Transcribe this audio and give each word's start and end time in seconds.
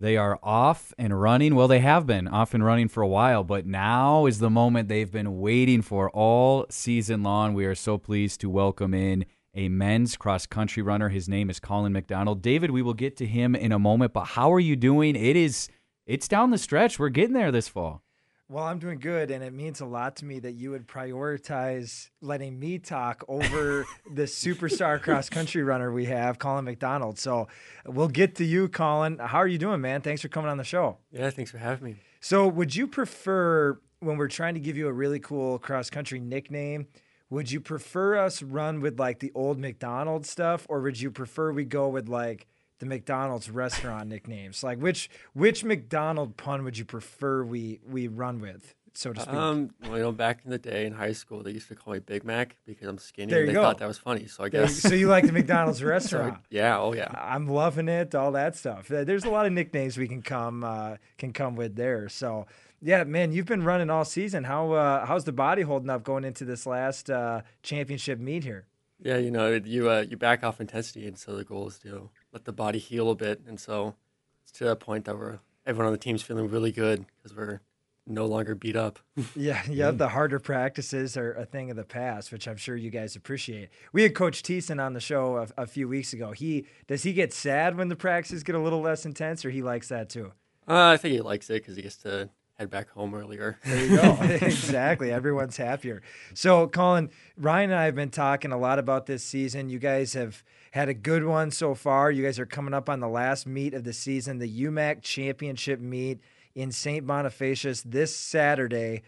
They 0.00 0.16
are 0.16 0.38
off 0.42 0.92
and 0.98 1.18
running. 1.20 1.54
Well, 1.54 1.68
they 1.68 1.78
have 1.78 2.06
been 2.06 2.28
off 2.28 2.52
and 2.52 2.64
running 2.64 2.88
for 2.88 3.02
a 3.02 3.08
while, 3.08 3.44
but 3.44 3.64
now 3.64 4.26
is 4.26 4.38
the 4.38 4.50
moment 4.50 4.88
they've 4.88 5.10
been 5.10 5.38
waiting 5.38 5.82
for 5.82 6.10
all 6.10 6.66
season 6.68 7.22
long. 7.22 7.54
We 7.54 7.64
are 7.64 7.74
so 7.74 7.96
pleased 7.96 8.40
to 8.40 8.50
welcome 8.50 8.92
in 8.92 9.24
a 9.54 9.68
men's 9.68 10.16
cross 10.16 10.46
country 10.46 10.82
runner. 10.82 11.08
His 11.08 11.28
name 11.28 11.48
is 11.48 11.60
Collin 11.60 11.92
McDonald. 11.92 12.42
David, 12.42 12.70
we 12.70 12.82
will 12.82 12.94
get 12.94 13.16
to 13.18 13.26
him 13.26 13.54
in 13.54 13.72
a 13.72 13.78
moment, 13.78 14.12
but 14.12 14.24
how 14.24 14.52
are 14.52 14.60
you 14.60 14.76
doing? 14.76 15.16
It 15.16 15.36
is 15.36 15.68
it's 16.06 16.28
down 16.28 16.50
the 16.50 16.58
stretch. 16.58 16.98
We're 16.98 17.08
getting 17.08 17.34
there 17.34 17.52
this 17.52 17.68
fall. 17.68 18.03
Well, 18.50 18.64
I'm 18.64 18.78
doing 18.78 18.98
good, 18.98 19.30
and 19.30 19.42
it 19.42 19.54
means 19.54 19.80
a 19.80 19.86
lot 19.86 20.16
to 20.16 20.26
me 20.26 20.38
that 20.40 20.52
you 20.52 20.70
would 20.72 20.86
prioritize 20.86 22.10
letting 22.20 22.58
me 22.58 22.78
talk 22.78 23.24
over 23.26 23.86
the 24.12 24.24
superstar 24.24 25.00
cross 25.00 25.30
country 25.30 25.62
runner 25.62 25.90
we 25.90 26.04
have, 26.04 26.38
Collin 26.38 26.66
McDonald. 26.66 27.18
So 27.18 27.48
we'll 27.86 28.08
get 28.08 28.34
to 28.36 28.44
you, 28.44 28.68
Collin. 28.68 29.18
How 29.18 29.38
are 29.38 29.46
you 29.46 29.56
doing, 29.56 29.80
man? 29.80 30.02
Thanks 30.02 30.20
for 30.20 30.28
coming 30.28 30.50
on 30.50 30.58
the 30.58 30.64
show. 30.64 30.98
Yeah, 31.10 31.30
thanks 31.30 31.50
for 31.50 31.58
having 31.58 31.84
me. 31.84 31.96
So, 32.20 32.46
would 32.46 32.76
you 32.76 32.86
prefer 32.86 33.80
when 34.00 34.18
we're 34.18 34.28
trying 34.28 34.54
to 34.54 34.60
give 34.60 34.76
you 34.76 34.88
a 34.88 34.92
really 34.92 35.20
cool 35.20 35.58
cross 35.58 35.88
country 35.88 36.20
nickname? 36.20 36.88
Would 37.30 37.50
you 37.50 37.60
prefer 37.60 38.18
us 38.18 38.42
run 38.42 38.80
with 38.80 39.00
like 39.00 39.20
the 39.20 39.32
old 39.34 39.58
McDonald's 39.58 40.28
stuff, 40.28 40.66
or 40.68 40.80
would 40.82 41.00
you 41.00 41.10
prefer 41.10 41.50
we 41.50 41.64
go 41.64 41.88
with 41.88 42.08
like 42.10 42.46
the 42.84 42.94
McDonald's 42.94 43.50
restaurant 43.50 44.08
nicknames? 44.08 44.62
Like 44.62 44.78
which 44.78 45.08
which 45.32 45.64
McDonald 45.64 46.36
pun 46.36 46.64
would 46.64 46.78
you 46.78 46.84
prefer 46.84 47.44
we 47.44 47.80
we 47.88 48.08
run 48.08 48.40
with, 48.40 48.74
so 48.94 49.12
to 49.12 49.20
speak? 49.20 49.34
Um, 49.34 49.70
well, 49.82 49.96
you 49.96 50.02
know, 50.04 50.12
back 50.12 50.40
in 50.44 50.50
the 50.50 50.58
day 50.58 50.86
in 50.86 50.92
high 50.92 51.12
school, 51.12 51.42
they 51.42 51.50
used 51.52 51.68
to 51.68 51.74
call 51.74 51.94
me 51.94 51.98
Big 52.00 52.24
Mac 52.24 52.56
because 52.66 52.86
I'm 52.88 52.98
skinny. 52.98 53.30
There 53.30 53.40
and 53.40 53.48
you 53.48 53.52
they 53.52 53.54
go. 53.54 53.62
thought 53.62 53.78
that 53.78 53.88
was 53.88 53.98
funny, 53.98 54.26
so 54.26 54.44
I 54.44 54.48
There 54.48 54.62
you- 54.62 54.66
guess. 54.68 54.76
so 54.80 54.94
you 54.94 55.08
like 55.08 55.26
the 55.26 55.32
McDonald's 55.40 55.80
So, 55.80 55.86
restaurant? 55.86 56.38
yeah. 56.50 56.78
Oh 56.78 56.92
yeah. 56.94 57.08
I'm 57.16 57.48
loving 57.48 57.88
it, 57.88 58.14
all 58.14 58.32
that 58.32 58.56
stuff. 58.56 58.90
Uh, 58.90 59.04
There's 59.04 59.24
a 59.24 59.30
lot 59.30 59.46
of 59.46 59.52
nicknames 59.52 59.96
we 59.98 60.08
can 60.08 60.22
come 60.22 60.64
uh, 60.64 60.96
can 61.18 61.32
come 61.32 61.56
with 61.56 61.76
there. 61.76 62.08
So 62.08 62.46
yeah, 62.82 63.04
man, 63.04 63.32
you've 63.32 63.46
been 63.46 63.62
running 63.64 63.88
all 63.88 64.04
season. 64.04 64.44
How 64.44 64.72
uh, 64.72 65.06
how's 65.06 65.24
the 65.24 65.32
body 65.32 65.62
holding 65.62 65.88
up 65.90 66.02
going 66.04 66.24
into 66.24 66.44
this 66.44 66.66
last 66.66 67.08
uh, 67.10 67.40
championship 67.62 68.18
meet 68.18 68.44
here? 68.44 68.66
Yeah, 69.00 69.16
you 69.16 69.30
know, 69.30 69.52
you 69.64 69.90
uh, 69.90 70.04
you 70.08 70.16
back 70.16 70.44
off 70.44 70.60
intensity, 70.60 71.06
and 71.06 71.18
so 71.18 71.34
the 71.34 71.44
goal 71.44 71.66
is 71.68 71.78
to 71.80 72.10
let 72.34 72.44
the 72.44 72.52
body 72.52 72.78
heal 72.78 73.10
a 73.10 73.14
bit, 73.14 73.40
and 73.46 73.58
so 73.58 73.94
it's 74.42 74.52
to 74.52 74.64
that 74.64 74.80
point 74.80 75.06
that 75.06 75.16
we're 75.16 75.38
everyone 75.64 75.86
on 75.86 75.92
the 75.92 75.98
team's 75.98 76.20
feeling 76.20 76.50
really 76.50 76.72
good 76.72 77.06
because 77.16 77.34
we're 77.34 77.60
no 78.06 78.26
longer 78.26 78.54
beat 78.54 78.76
up. 78.76 78.98
Yeah, 79.36 79.62
yeah. 79.70 79.90
The 79.92 80.08
harder 80.08 80.38
practices 80.38 81.16
are 81.16 81.32
a 81.32 81.46
thing 81.46 81.70
of 81.70 81.76
the 81.76 81.84
past, 81.84 82.32
which 82.32 82.46
I'm 82.46 82.56
sure 82.56 82.76
you 82.76 82.90
guys 82.90 83.16
appreciate. 83.16 83.70
We 83.92 84.02
had 84.02 84.14
Coach 84.14 84.42
Thiessen 84.42 84.84
on 84.84 84.92
the 84.92 85.00
show 85.00 85.38
a, 85.38 85.62
a 85.62 85.66
few 85.66 85.88
weeks 85.88 86.12
ago. 86.12 86.32
He 86.32 86.66
does 86.86 87.04
he 87.04 87.12
get 87.12 87.32
sad 87.32 87.76
when 87.76 87.88
the 87.88 87.96
practices 87.96 88.42
get 88.42 88.56
a 88.56 88.58
little 88.58 88.80
less 88.80 89.06
intense, 89.06 89.44
or 89.44 89.50
he 89.50 89.62
likes 89.62 89.88
that 89.88 90.10
too? 90.10 90.32
Uh, 90.68 90.88
I 90.88 90.96
think 90.96 91.12
he 91.12 91.20
likes 91.20 91.48
it 91.48 91.62
because 91.62 91.76
he 91.76 91.82
gets 91.82 91.96
to 91.98 92.28
head 92.54 92.70
back 92.70 92.90
home 92.90 93.14
earlier. 93.14 93.58
There 93.64 93.86
you 93.86 93.96
go. 93.96 94.18
exactly. 94.22 95.10
Everyone's 95.10 95.56
happier. 95.56 96.02
So, 96.34 96.66
Collin, 96.66 97.10
Ryan 97.36 97.70
and 97.70 97.80
I 97.80 97.84
have 97.86 97.94
been 97.94 98.10
talking 98.10 98.52
a 98.52 98.58
lot 98.58 98.78
about 98.78 99.06
this 99.06 99.24
season. 99.24 99.68
You 99.68 99.78
guys 99.78 100.12
have 100.14 100.44
had 100.72 100.88
a 100.88 100.94
good 100.94 101.24
one 101.24 101.50
so 101.50 101.74
far. 101.74 102.10
You 102.10 102.24
guys 102.24 102.38
are 102.38 102.46
coming 102.46 102.74
up 102.74 102.88
on 102.88 103.00
the 103.00 103.08
last 103.08 103.46
meet 103.46 103.74
of 103.74 103.84
the 103.84 103.92
season, 103.92 104.38
the 104.38 104.62
UMAC 104.64 105.02
Championship 105.02 105.80
meet 105.80 106.20
in 106.54 106.70
St. 106.70 107.06
Bonifacius 107.06 107.82
this 107.84 108.14
Saturday. 108.16 109.02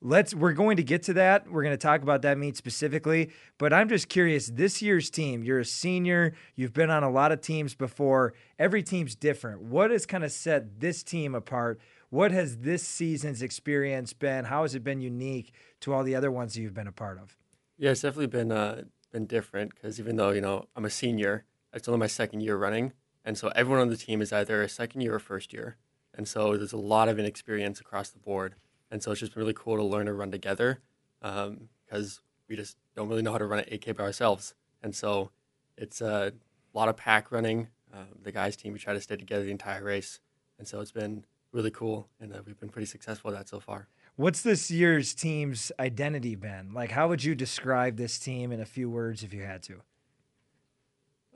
Let's 0.00 0.34
we're 0.34 0.52
going 0.52 0.76
to 0.76 0.82
get 0.82 1.02
to 1.04 1.14
that. 1.14 1.50
We're 1.50 1.62
going 1.62 1.72
to 1.72 1.78
talk 1.78 2.02
about 2.02 2.22
that 2.22 2.36
meet 2.36 2.56
specifically, 2.56 3.30
but 3.58 3.72
I'm 3.72 3.88
just 3.88 4.08
curious 4.10 4.48
this 4.48 4.82
year's 4.82 5.08
team, 5.08 5.42
you're 5.42 5.60
a 5.60 5.64
senior, 5.64 6.34
you've 6.56 6.74
been 6.74 6.90
on 6.90 7.02
a 7.02 7.10
lot 7.10 7.32
of 7.32 7.40
teams 7.40 7.74
before. 7.74 8.34
Every 8.58 8.82
team's 8.82 9.14
different. 9.14 9.62
What 9.62 9.90
has 9.90 10.04
kind 10.04 10.22
of 10.22 10.30
set 10.30 10.78
this 10.78 11.02
team 11.02 11.34
apart? 11.34 11.80
What 12.14 12.30
has 12.30 12.58
this 12.58 12.84
season's 12.84 13.42
experience 13.42 14.12
been? 14.12 14.44
How 14.44 14.62
has 14.62 14.76
it 14.76 14.84
been 14.84 15.00
unique 15.00 15.52
to 15.80 15.92
all 15.92 16.04
the 16.04 16.14
other 16.14 16.30
ones 16.30 16.56
you've 16.56 16.72
been 16.72 16.86
a 16.86 16.92
part 16.92 17.18
of? 17.18 17.36
Yeah, 17.76 17.90
it's 17.90 18.02
definitely 18.02 18.28
been 18.28 18.52
uh, 18.52 18.82
been 19.10 19.26
different 19.26 19.74
because 19.74 19.98
even 19.98 20.14
though 20.14 20.30
you 20.30 20.40
know 20.40 20.66
I'm 20.76 20.84
a 20.84 20.90
senior, 20.90 21.44
it's 21.72 21.88
only 21.88 21.98
my 21.98 22.06
second 22.06 22.42
year 22.42 22.56
running, 22.56 22.92
and 23.24 23.36
so 23.36 23.48
everyone 23.56 23.80
on 23.80 23.88
the 23.88 23.96
team 23.96 24.22
is 24.22 24.32
either 24.32 24.62
a 24.62 24.68
second 24.68 25.00
year 25.00 25.16
or 25.16 25.18
first 25.18 25.52
year, 25.52 25.76
and 26.16 26.28
so 26.28 26.56
there's 26.56 26.72
a 26.72 26.76
lot 26.76 27.08
of 27.08 27.18
inexperience 27.18 27.80
across 27.80 28.10
the 28.10 28.20
board, 28.20 28.54
and 28.92 29.02
so 29.02 29.10
it's 29.10 29.18
just 29.18 29.34
been 29.34 29.40
really 29.42 29.52
cool 29.52 29.76
to 29.76 29.82
learn 29.82 30.06
to 30.06 30.12
run 30.12 30.30
together 30.30 30.78
because 31.20 32.20
we 32.48 32.54
just 32.54 32.76
don't 32.94 33.08
really 33.08 33.22
know 33.22 33.32
how 33.32 33.38
to 33.38 33.46
run 33.46 33.58
an 33.58 33.66
8K 33.72 33.96
by 33.96 34.04
ourselves, 34.04 34.54
and 34.84 34.94
so 34.94 35.32
it's 35.76 36.00
uh, 36.00 36.30
a 36.32 36.78
lot 36.78 36.88
of 36.88 36.96
pack 36.96 37.32
running. 37.32 37.70
Um, 37.92 38.06
the 38.22 38.30
guys' 38.30 38.54
team 38.54 38.72
we 38.72 38.78
try 38.78 38.94
to 38.94 39.00
stay 39.00 39.16
together 39.16 39.42
the 39.42 39.50
entire 39.50 39.82
race, 39.82 40.20
and 40.60 40.68
so 40.68 40.78
it's 40.78 40.92
been 40.92 41.24
really 41.54 41.70
cool, 41.70 42.08
and 42.20 42.34
uh, 42.34 42.40
we've 42.44 42.58
been 42.58 42.68
pretty 42.68 42.86
successful 42.86 43.30
at 43.30 43.36
that 43.38 43.48
so 43.48 43.60
far. 43.60 43.88
What's 44.16 44.42
this 44.42 44.70
year's 44.70 45.14
team's 45.14 45.72
identity 45.78 46.34
been? 46.34 46.74
Like, 46.74 46.90
how 46.90 47.08
would 47.08 47.24
you 47.24 47.34
describe 47.34 47.96
this 47.96 48.18
team 48.18 48.52
in 48.52 48.60
a 48.60 48.66
few 48.66 48.90
words 48.90 49.22
if 49.22 49.32
you 49.32 49.42
had 49.42 49.62
to? 49.64 49.80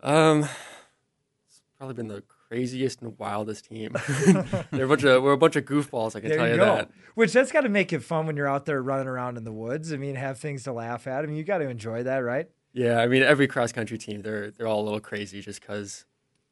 Um, 0.02 0.42
it's 1.48 1.62
probably 1.76 1.94
been 1.94 2.08
the 2.08 2.22
craziest 2.48 3.00
and 3.00 3.18
wildest 3.18 3.64
team. 3.66 3.96
They're 4.70 4.84
a 4.84 4.88
bunch 4.88 5.04
of 5.04 5.22
we're 5.22 5.32
a 5.32 5.38
bunch 5.38 5.56
of 5.56 5.64
goofballs. 5.64 6.14
I 6.14 6.20
can 6.20 6.28
There 6.28 6.38
tell 6.38 6.46
you 6.46 6.54
you, 6.54 6.60
that. 6.60 6.90
Which 7.14 7.32
that's 7.32 7.50
got 7.50 7.62
to 7.62 7.68
make 7.68 7.92
it 7.92 8.02
fun 8.02 8.26
when 8.26 8.36
you're 8.36 8.48
out 8.48 8.66
there 8.66 8.82
running 8.82 9.08
around 9.08 9.36
in 9.38 9.44
the 9.44 9.52
woods. 9.52 9.92
I 9.92 9.96
mean, 9.96 10.14
have 10.14 10.38
things 10.38 10.62
to 10.64 10.72
laugh 10.72 11.06
at. 11.06 11.24
I 11.24 11.26
mean, 11.26 11.36
you 11.36 11.44
got 11.44 11.58
to 11.58 11.68
enjoy 11.68 12.04
that, 12.04 12.18
right? 12.18 12.48
Yeah, 12.72 13.00
I 13.00 13.06
mean 13.08 13.22
every 13.22 13.48
cross 13.48 13.72
country 13.72 13.98
team 13.98 14.22
they're 14.22 14.50
they're 14.50 14.66
all 14.66 14.82
a 14.82 14.84
little 14.84 15.00
crazy 15.00 15.40
just 15.40 15.60
because 15.60 16.04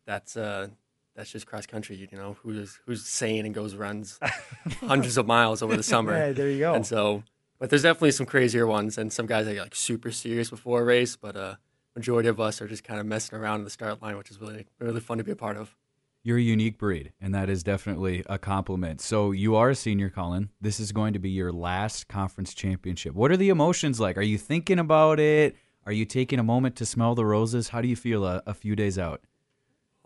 that's 0.06 0.36
uh 0.36 0.68
that's 1.16 1.30
just 1.30 1.46
cross 1.46 1.66
country. 1.66 1.96
You 1.96 2.06
know 2.16 2.36
who's 2.42 2.78
who's 2.86 3.04
sane 3.04 3.46
and 3.46 3.54
goes 3.54 3.74
runs 3.74 4.18
hundreds 4.80 5.16
of 5.16 5.26
miles 5.26 5.62
over 5.62 5.76
the 5.76 5.82
summer. 5.94 6.14
Hey, 6.16 6.32
there 6.32 6.50
you 6.50 6.58
go. 6.60 6.74
And 6.74 6.86
so, 6.86 7.24
but 7.58 7.70
there's 7.70 7.82
definitely 7.82 8.12
some 8.12 8.26
crazier 8.26 8.66
ones 8.66 8.98
and 8.98 9.12
some 9.12 9.26
guys 9.26 9.46
that 9.46 9.54
get 9.54 9.62
like 9.62 9.74
super 9.74 10.12
serious 10.12 10.50
before 10.50 10.82
a 10.82 10.84
race. 10.84 11.16
But 11.16 11.36
uh, 11.36 11.54
majority 11.96 12.28
of 12.28 12.38
us 12.38 12.60
are 12.60 12.68
just 12.68 12.84
kind 12.84 13.00
of 13.00 13.06
messing 13.06 13.38
around 13.38 13.60
in 13.60 13.64
the 13.64 13.70
start 13.70 14.02
line, 14.02 14.16
which 14.16 14.30
is 14.30 14.40
really 14.40 14.66
really 14.78 15.00
fun 15.00 15.18
to 15.18 15.24
be 15.24 15.32
a 15.32 15.36
part 15.36 15.56
of. 15.56 15.74
You're 16.22 16.38
a 16.38 16.42
unique 16.42 16.76
breed, 16.76 17.12
and 17.20 17.32
that 17.36 17.48
is 17.48 17.62
definitely 17.62 18.24
a 18.28 18.36
compliment. 18.36 19.00
So 19.00 19.30
you 19.30 19.54
are 19.54 19.70
a 19.70 19.76
senior, 19.76 20.10
Collin. 20.10 20.50
This 20.60 20.80
is 20.80 20.90
going 20.90 21.12
to 21.12 21.20
be 21.20 21.30
your 21.30 21.52
last 21.52 22.08
conference 22.08 22.52
championship. 22.52 23.14
What 23.14 23.30
are 23.30 23.36
the 23.36 23.48
emotions 23.48 24.00
like? 24.00 24.18
Are 24.18 24.22
you 24.22 24.36
thinking 24.36 24.80
about 24.80 25.20
it? 25.20 25.54
Are 25.86 25.92
you 25.92 26.04
taking 26.04 26.40
a 26.40 26.42
moment 26.42 26.74
to 26.76 26.84
smell 26.84 27.14
the 27.14 27.24
roses? 27.24 27.68
How 27.68 27.80
do 27.80 27.86
you 27.86 27.94
feel 27.94 28.26
a, 28.26 28.42
a 28.44 28.54
few 28.54 28.74
days 28.74 28.98
out? 28.98 29.20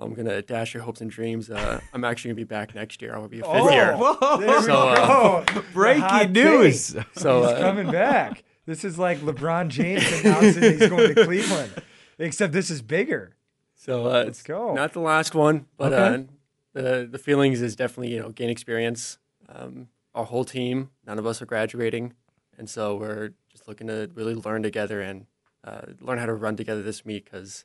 I'm 0.01 0.15
gonna 0.15 0.43
dash 0.43 0.75
your 0.75 0.83
hopes 0.83 1.01
and 1.01 1.11
dreams. 1.11 1.51
Uh, 1.51 1.81
I'm 1.93 2.05
actually 2.05 2.31
gonna 2.31 2.37
be 2.37 2.45
back 2.45 2.75
next 2.75 3.01
year. 3.03 3.11
I'm 3.13 3.19
gonna 3.19 3.29
be 3.29 3.41
a 3.41 3.45
fifth 3.45 3.53
Oh, 3.55 3.71
year. 3.71 4.47
There 4.47 4.59
we 4.59 4.65
So, 4.67 4.75
uh. 4.75 5.63
Breaking 5.73 6.03
hot 6.03 6.31
news. 6.31 6.87
So 7.15 7.41
He's 7.43 7.51
uh, 7.53 7.59
coming 7.61 7.91
back. 7.91 8.43
This 8.67 8.85
is 8.85 8.99
like 8.99 9.19
LeBron 9.21 9.69
James 9.69 10.05
announcing 10.21 10.63
he's 10.63 10.89
going 10.89 11.15
to 11.15 11.25
Cleveland, 11.25 11.73
except 12.19 12.53
this 12.53 12.71
is 12.71 12.83
bigger. 12.83 13.35
so 13.75 14.07
uh, 14.07 14.25
it's 14.27 14.43
go. 14.43 14.75
not 14.75 14.93
the 14.93 15.01
last 15.01 15.35
one, 15.35 15.67
but 15.77 15.93
Okay. 15.93 16.23
uh, 16.23 16.27
the 16.73 17.09
the 17.11 17.19
feelings 17.19 17.61
is 17.63 17.75
definitely 17.75 18.13
you 18.15 18.21
know 18.21 18.29
gain 18.31 18.49
experience. 18.51 19.19
Um, 19.49 19.89
our 20.15 20.25
whole 20.25 20.45
team, 20.45 20.91
none 21.07 21.19
of 21.19 21.27
us 21.27 21.43
are 21.43 21.47
graduating, 21.47 22.15
and 22.57 22.69
so 22.71 22.95
we're 22.97 23.31
just 23.51 23.67
looking 23.67 23.89
to 23.89 24.09
really 24.15 24.35
learn 24.35 24.63
together 24.63 25.01
and 25.01 25.27
uh, 25.65 25.81
learn 26.01 26.19
how 26.19 26.27
to 26.27 26.35
run 26.35 26.55
together 26.57 26.83
this 26.83 27.05
meet. 27.05 27.25
Because 27.25 27.65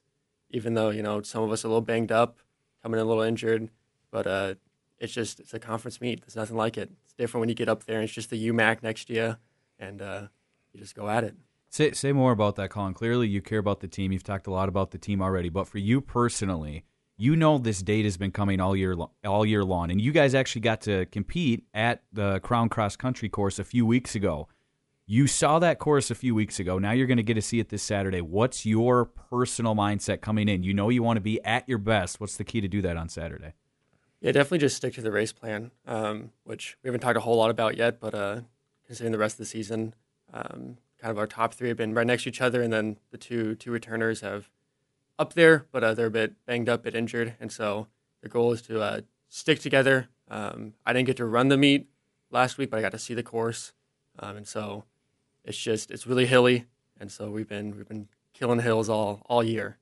even 0.49 0.73
though 0.73 0.89
you 0.89 1.03
know 1.03 1.21
some 1.21 1.43
of 1.43 1.51
us 1.51 1.63
are 1.63 1.67
a 1.67 1.69
little 1.69 1.81
banged 1.81 2.11
up, 2.11 2.37
coming 2.83 2.99
in 2.99 3.05
a 3.05 3.07
little 3.07 3.23
injured, 3.23 3.69
but 4.11 4.27
uh, 4.27 4.55
it's 4.99 5.13
just 5.13 5.39
it's 5.39 5.53
a 5.53 5.59
conference 5.59 6.01
meet. 6.01 6.21
There's 6.21 6.35
nothing 6.35 6.57
like 6.57 6.77
it. 6.77 6.91
It's 7.03 7.13
different 7.13 7.41
when 7.41 7.49
you 7.49 7.55
get 7.55 7.69
up 7.69 7.85
there. 7.85 7.97
and 7.97 8.05
It's 8.05 8.13
just 8.13 8.29
the 8.29 8.47
UMAC 8.49 8.83
next 8.83 9.09
year, 9.09 9.37
and 9.79 10.01
uh, 10.01 10.27
you 10.71 10.79
just 10.79 10.95
go 10.95 11.09
at 11.09 11.23
it. 11.23 11.35
Say, 11.69 11.91
say 11.91 12.13
more 12.13 12.31
about 12.31 12.55
that, 12.55 12.69
Collin. 12.69 12.93
Clearly, 12.93 13.27
you 13.27 13.41
care 13.41 13.59
about 13.59 13.81
the 13.81 13.87
team. 13.87 14.11
You've 14.11 14.23
talked 14.23 14.47
a 14.47 14.51
lot 14.51 14.69
about 14.69 14.91
the 14.91 14.97
team 14.97 15.21
already, 15.21 15.49
but 15.49 15.67
for 15.67 15.77
you 15.77 15.99
personally, 15.99 16.85
you 17.17 17.35
know 17.35 17.57
this 17.57 17.81
date 17.81 18.05
has 18.05 18.17
been 18.17 18.31
coming 18.31 18.61
all 18.61 18.75
year 18.75 18.95
all 19.25 19.45
year 19.45 19.63
long, 19.63 19.91
and 19.91 20.01
you 20.01 20.11
guys 20.11 20.35
actually 20.35 20.61
got 20.61 20.81
to 20.81 21.05
compete 21.07 21.65
at 21.73 22.03
the 22.13 22.39
Crown 22.39 22.69
Cross 22.69 22.97
Country 22.97 23.29
course 23.29 23.59
a 23.59 23.63
few 23.63 23.85
weeks 23.85 24.15
ago. 24.15 24.47
You 25.07 25.27
saw 25.27 25.59
that 25.59 25.77
course 25.77 26.09
a 26.09 26.15
few 26.15 26.33
weeks 26.33 26.59
ago. 26.59 26.79
Now 26.79 26.91
you're 26.91 27.05
going 27.05 27.17
to 27.17 27.23
get 27.23 27.35
to 27.35 27.41
see 27.41 27.59
it 27.59 27.69
this 27.69 27.83
Saturday. 27.83 28.21
What's 28.21 28.65
your 28.65 29.05
personal 29.05 29.75
mindset 29.75 30.21
coming 30.21 30.49
in? 30.49 30.63
You 30.63 30.73
know 30.73 30.89
you 30.89 31.03
want 31.03 31.17
to 31.17 31.21
be 31.21 31.39
at 31.43 31.69
your 31.69 31.77
best. 31.77 32.19
What's 32.19 32.37
the 32.37 32.43
key 32.43 32.59
to 32.61 32.67
do 32.67 32.81
that 32.81 32.97
on 32.97 33.07
Saturday? 33.07 33.53
Yeah, 34.19 34.31
definitely 34.31 34.57
just 34.57 34.77
stick 34.77 34.95
to 34.95 35.01
the 35.01 35.11
race 35.11 35.31
plan, 35.31 35.69
um, 35.85 36.31
which 36.43 36.77
we 36.81 36.87
haven't 36.87 37.01
talked 37.01 37.17
a 37.17 37.19
whole 37.19 37.37
lot 37.37 37.51
about 37.51 37.77
yet. 37.77 37.99
But 37.99 38.15
uh, 38.15 38.41
considering 38.87 39.11
the 39.11 39.19
rest 39.19 39.35
of 39.35 39.39
the 39.39 39.45
season, 39.45 39.93
um, 40.33 40.77
kind 40.99 41.11
of 41.11 41.19
our 41.19 41.27
top 41.27 41.53
three 41.53 41.67
have 41.67 41.77
been 41.77 41.93
right 41.93 42.07
next 42.07 42.23
to 42.23 42.29
each 42.29 42.41
other, 42.41 42.63
and 42.63 42.73
then 42.73 42.97
the 43.11 43.19
two 43.19 43.53
two 43.53 43.69
returners 43.69 44.21
have 44.21 44.49
up 45.19 45.33
there, 45.33 45.67
but 45.71 45.83
uh, 45.83 45.93
they're 45.93 46.07
a 46.07 46.11
bit 46.11 46.33
banged 46.47 46.67
up, 46.67 46.81
bit 46.81 46.95
injured, 46.95 47.35
and 47.39 47.51
so 47.51 47.85
the 48.23 48.29
goal 48.29 48.51
is 48.53 48.63
to 48.63 48.81
uh, 48.81 49.01
stick 49.29 49.59
together. 49.59 50.07
Um, 50.29 50.73
I 50.83 50.93
didn't 50.93 51.05
get 51.05 51.17
to 51.17 51.25
run 51.25 51.49
the 51.49 51.57
meet 51.57 51.87
last 52.31 52.57
week, 52.57 52.71
but 52.71 52.79
I 52.79 52.81
got 52.81 52.91
to 52.93 52.99
see 52.99 53.13
the 53.13 53.21
course, 53.21 53.73
um, 54.17 54.37
and 54.37 54.47
so 54.47 54.85
it's 55.45 55.57
just 55.57 55.91
it's 55.91 56.05
really 56.05 56.25
hilly, 56.25 56.65
and 56.99 57.11
so 57.11 57.29
we've 57.29 57.47
been 57.47 57.75
we've 57.77 57.87
been 57.87 58.07
killing 58.33 58.59
hills 58.59 58.89
all 58.89 59.21
all 59.27 59.43
year. 59.43 59.77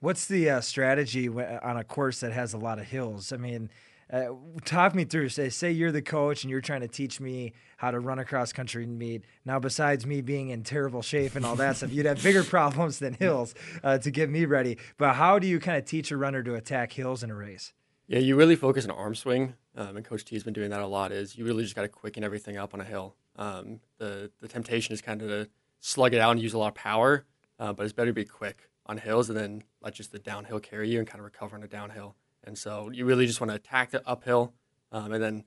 What's 0.00 0.26
the 0.26 0.50
uh, 0.50 0.60
strategy 0.60 1.28
on 1.28 1.76
a 1.76 1.84
course 1.84 2.20
that 2.20 2.32
has 2.32 2.52
a 2.52 2.58
lot 2.58 2.78
of 2.78 2.84
hills? 2.84 3.32
I 3.32 3.38
mean, 3.38 3.70
uh, 4.12 4.26
talk 4.64 4.94
me 4.94 5.04
through. 5.04 5.30
Say, 5.30 5.48
say 5.48 5.72
you're 5.72 5.90
the 5.90 6.02
coach 6.02 6.44
and 6.44 6.50
you're 6.50 6.60
trying 6.60 6.82
to 6.82 6.88
teach 6.88 7.18
me 7.18 7.54
how 7.78 7.90
to 7.90 7.98
run 7.98 8.18
across 8.18 8.52
country 8.52 8.84
and 8.84 8.98
meet. 8.98 9.24
Now, 9.44 9.58
besides 9.58 10.06
me 10.06 10.20
being 10.20 10.50
in 10.50 10.62
terrible 10.62 11.02
shape 11.02 11.34
and 11.34 11.44
all 11.44 11.56
that 11.56 11.78
stuff, 11.78 11.92
you'd 11.92 12.06
have 12.06 12.22
bigger 12.22 12.44
problems 12.44 12.98
than 12.98 13.14
hills 13.14 13.54
uh, 13.82 13.98
to 13.98 14.10
get 14.10 14.28
me 14.28 14.44
ready. 14.44 14.78
But 14.98 15.14
how 15.14 15.38
do 15.38 15.46
you 15.46 15.58
kind 15.58 15.78
of 15.78 15.86
teach 15.86 16.10
a 16.10 16.16
runner 16.16 16.42
to 16.42 16.54
attack 16.54 16.92
hills 16.92 17.22
in 17.22 17.30
a 17.30 17.34
race? 17.34 17.72
Yeah, 18.06 18.20
you 18.20 18.36
really 18.36 18.54
focus 18.54 18.84
on 18.84 18.92
arm 18.92 19.16
swing, 19.16 19.54
um, 19.74 19.96
and 19.96 20.04
Coach 20.04 20.24
T 20.24 20.36
has 20.36 20.44
been 20.44 20.54
doing 20.54 20.70
that 20.70 20.80
a 20.80 20.86
lot. 20.86 21.10
Is 21.10 21.36
you 21.36 21.44
really 21.44 21.64
just 21.64 21.74
got 21.74 21.82
to 21.82 21.88
quicken 21.88 22.22
everything 22.22 22.56
up 22.56 22.74
on 22.74 22.80
a 22.80 22.84
hill. 22.84 23.16
Um, 23.34 23.80
the 23.98 24.30
the 24.40 24.48
temptation 24.48 24.92
is 24.92 25.00
kind 25.00 25.22
of 25.22 25.28
to 25.28 25.48
slug 25.80 26.14
it 26.14 26.20
out 26.20 26.32
and 26.32 26.42
use 26.42 26.54
a 26.54 26.58
lot 26.58 26.68
of 26.68 26.74
power, 26.74 27.24
uh, 27.58 27.72
but 27.72 27.84
it's 27.84 27.92
better 27.92 28.10
to 28.10 28.14
be 28.14 28.24
quick 28.24 28.68
on 28.86 28.98
hills 28.98 29.28
and 29.28 29.38
then 29.38 29.62
let 29.82 29.94
just 29.94 30.12
the 30.12 30.18
downhill 30.18 30.60
carry 30.60 30.90
you 30.90 30.98
and 30.98 31.06
kind 31.08 31.20
of 31.20 31.24
recover 31.24 31.56
on 31.56 31.62
a 31.62 31.68
downhill. 31.68 32.16
And 32.44 32.56
so 32.56 32.90
you 32.90 33.04
really 33.04 33.26
just 33.26 33.40
want 33.40 33.50
to 33.50 33.56
attack 33.56 33.90
the 33.90 34.06
uphill 34.06 34.54
um, 34.92 35.12
and 35.12 35.22
then 35.22 35.44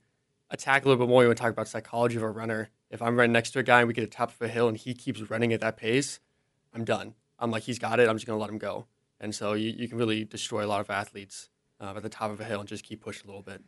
attack 0.50 0.84
a 0.84 0.88
little 0.88 1.04
bit 1.04 1.10
more. 1.10 1.22
You 1.22 1.28
want 1.28 1.38
to 1.38 1.42
talk 1.42 1.52
about 1.52 1.68
psychology 1.68 2.16
of 2.16 2.22
a 2.22 2.30
runner. 2.30 2.70
If 2.90 3.00
I'm 3.00 3.18
right 3.18 3.30
next 3.30 3.52
to 3.52 3.60
a 3.60 3.62
guy 3.62 3.80
and 3.80 3.88
we 3.88 3.94
get 3.94 4.02
to 4.02 4.06
the 4.08 4.14
top 4.14 4.30
of 4.30 4.42
a 4.42 4.48
hill 4.48 4.68
and 4.68 4.76
he 4.76 4.94
keeps 4.94 5.30
running 5.30 5.52
at 5.52 5.60
that 5.60 5.76
pace, 5.76 6.20
I'm 6.74 6.84
done. 6.84 7.14
I'm 7.38 7.50
like, 7.50 7.62
he's 7.62 7.78
got 7.78 8.00
it. 8.00 8.08
I'm 8.08 8.16
just 8.16 8.26
going 8.26 8.36
to 8.36 8.40
let 8.40 8.50
him 8.50 8.58
go. 8.58 8.86
And 9.20 9.34
so 9.34 9.54
you, 9.54 9.70
you 9.70 9.88
can 9.88 9.96
really 9.96 10.24
destroy 10.24 10.64
a 10.64 10.68
lot 10.68 10.80
of 10.80 10.90
athletes 10.90 11.48
uh, 11.80 11.94
at 11.96 12.02
the 12.02 12.08
top 12.08 12.30
of 12.30 12.40
a 12.40 12.44
hill 12.44 12.60
and 12.60 12.68
just 12.68 12.84
keep 12.84 13.00
pushing 13.00 13.24
a 13.24 13.28
little 13.28 13.42
bit. 13.42 13.62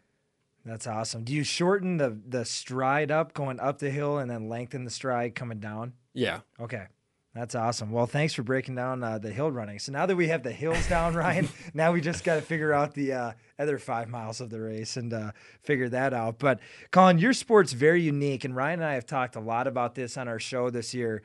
That's 0.64 0.86
awesome. 0.86 1.24
Do 1.24 1.32
you 1.32 1.42
shorten 1.44 1.96
the 1.96 2.16
the 2.26 2.44
stride 2.44 3.10
up 3.10 3.34
going 3.34 3.58
up 3.58 3.78
the 3.78 3.90
hill 3.90 4.18
and 4.18 4.30
then 4.30 4.48
lengthen 4.48 4.84
the 4.84 4.90
stride 4.90 5.34
coming 5.34 5.58
down? 5.58 5.94
Yeah. 6.14 6.40
Okay. 6.60 6.86
That's 7.34 7.54
awesome. 7.54 7.90
Well, 7.90 8.06
thanks 8.06 8.34
for 8.34 8.42
breaking 8.42 8.74
down 8.74 9.02
uh, 9.02 9.16
the 9.18 9.32
hill 9.32 9.50
running. 9.50 9.78
So 9.78 9.90
now 9.90 10.04
that 10.04 10.16
we 10.16 10.28
have 10.28 10.42
the 10.42 10.52
hills 10.52 10.86
down, 10.86 11.14
Ryan, 11.16 11.48
now 11.72 11.90
we 11.92 12.02
just 12.02 12.24
got 12.24 12.34
to 12.34 12.42
figure 12.42 12.74
out 12.74 12.92
the 12.92 13.12
uh, 13.14 13.32
other 13.58 13.78
five 13.78 14.10
miles 14.10 14.42
of 14.42 14.50
the 14.50 14.60
race 14.60 14.98
and 14.98 15.14
uh, 15.14 15.32
figure 15.62 15.88
that 15.88 16.12
out. 16.12 16.38
But 16.38 16.60
Collin, 16.90 17.18
your 17.18 17.32
sport's 17.32 17.72
very 17.72 18.02
unique, 18.02 18.44
and 18.44 18.54
Ryan 18.54 18.80
and 18.80 18.88
I 18.90 18.94
have 18.94 19.06
talked 19.06 19.34
a 19.34 19.40
lot 19.40 19.66
about 19.66 19.94
this 19.94 20.18
on 20.18 20.28
our 20.28 20.38
show 20.38 20.68
this 20.68 20.92
year. 20.92 21.22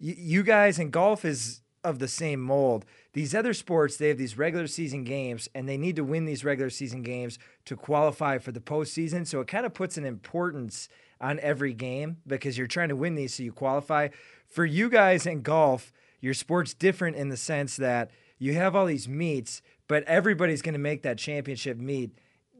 Y- 0.00 0.14
you 0.16 0.44
guys 0.44 0.78
and 0.78 0.92
golf 0.92 1.24
is 1.24 1.60
of 1.82 1.98
the 1.98 2.08
same 2.08 2.40
mold. 2.40 2.84
These 3.18 3.34
other 3.34 3.52
sports, 3.52 3.96
they 3.96 4.06
have 4.10 4.16
these 4.16 4.38
regular 4.38 4.68
season 4.68 5.02
games, 5.02 5.48
and 5.52 5.68
they 5.68 5.76
need 5.76 5.96
to 5.96 6.04
win 6.04 6.24
these 6.24 6.44
regular 6.44 6.70
season 6.70 7.02
games 7.02 7.36
to 7.64 7.74
qualify 7.74 8.38
for 8.38 8.52
the 8.52 8.60
postseason. 8.60 9.26
So 9.26 9.40
it 9.40 9.48
kind 9.48 9.66
of 9.66 9.74
puts 9.74 9.96
an 9.96 10.04
importance 10.04 10.88
on 11.20 11.40
every 11.40 11.74
game 11.74 12.18
because 12.28 12.56
you're 12.56 12.68
trying 12.68 12.90
to 12.90 12.94
win 12.94 13.16
these 13.16 13.34
so 13.34 13.42
you 13.42 13.50
qualify 13.50 14.10
for 14.46 14.64
you 14.64 14.88
guys 14.88 15.26
in 15.26 15.42
golf, 15.42 15.92
your 16.20 16.32
sport's 16.32 16.74
different 16.74 17.16
in 17.16 17.28
the 17.28 17.36
sense 17.36 17.74
that 17.78 18.12
you 18.38 18.54
have 18.54 18.76
all 18.76 18.86
these 18.86 19.08
meets, 19.08 19.62
but 19.88 20.04
everybody's 20.04 20.62
going 20.62 20.74
to 20.74 20.78
make 20.78 21.02
that 21.02 21.18
championship 21.18 21.76
meet 21.76 22.12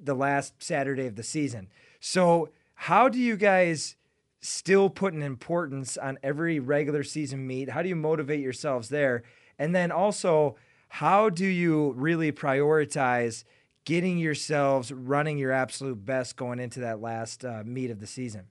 the 0.02 0.14
last 0.14 0.54
Saturday 0.58 1.06
of 1.06 1.14
the 1.14 1.22
season. 1.22 1.68
So, 2.00 2.48
how 2.74 3.08
do 3.08 3.20
you 3.20 3.36
guys 3.36 3.94
still 4.40 4.90
put 4.90 5.14
an 5.14 5.22
importance 5.22 5.96
on 5.96 6.18
every 6.20 6.58
regular 6.58 7.04
season 7.04 7.46
meet? 7.46 7.70
How 7.70 7.80
do 7.80 7.88
you 7.88 7.94
motivate 7.94 8.40
yourselves 8.40 8.88
there? 8.88 9.22
And 9.58 9.74
then 9.74 9.90
also, 9.90 10.56
how 10.88 11.28
do 11.28 11.46
you 11.46 11.92
really 11.92 12.32
prioritize 12.32 13.44
getting 13.84 14.18
yourselves 14.18 14.92
running 14.92 15.38
your 15.38 15.52
absolute 15.52 16.04
best 16.04 16.36
going 16.36 16.60
into 16.60 16.80
that 16.80 17.00
last 17.00 17.44
uh, 17.44 17.62
meet 17.64 17.90
of 17.90 18.00
the 18.00 18.06
season? 18.06 18.44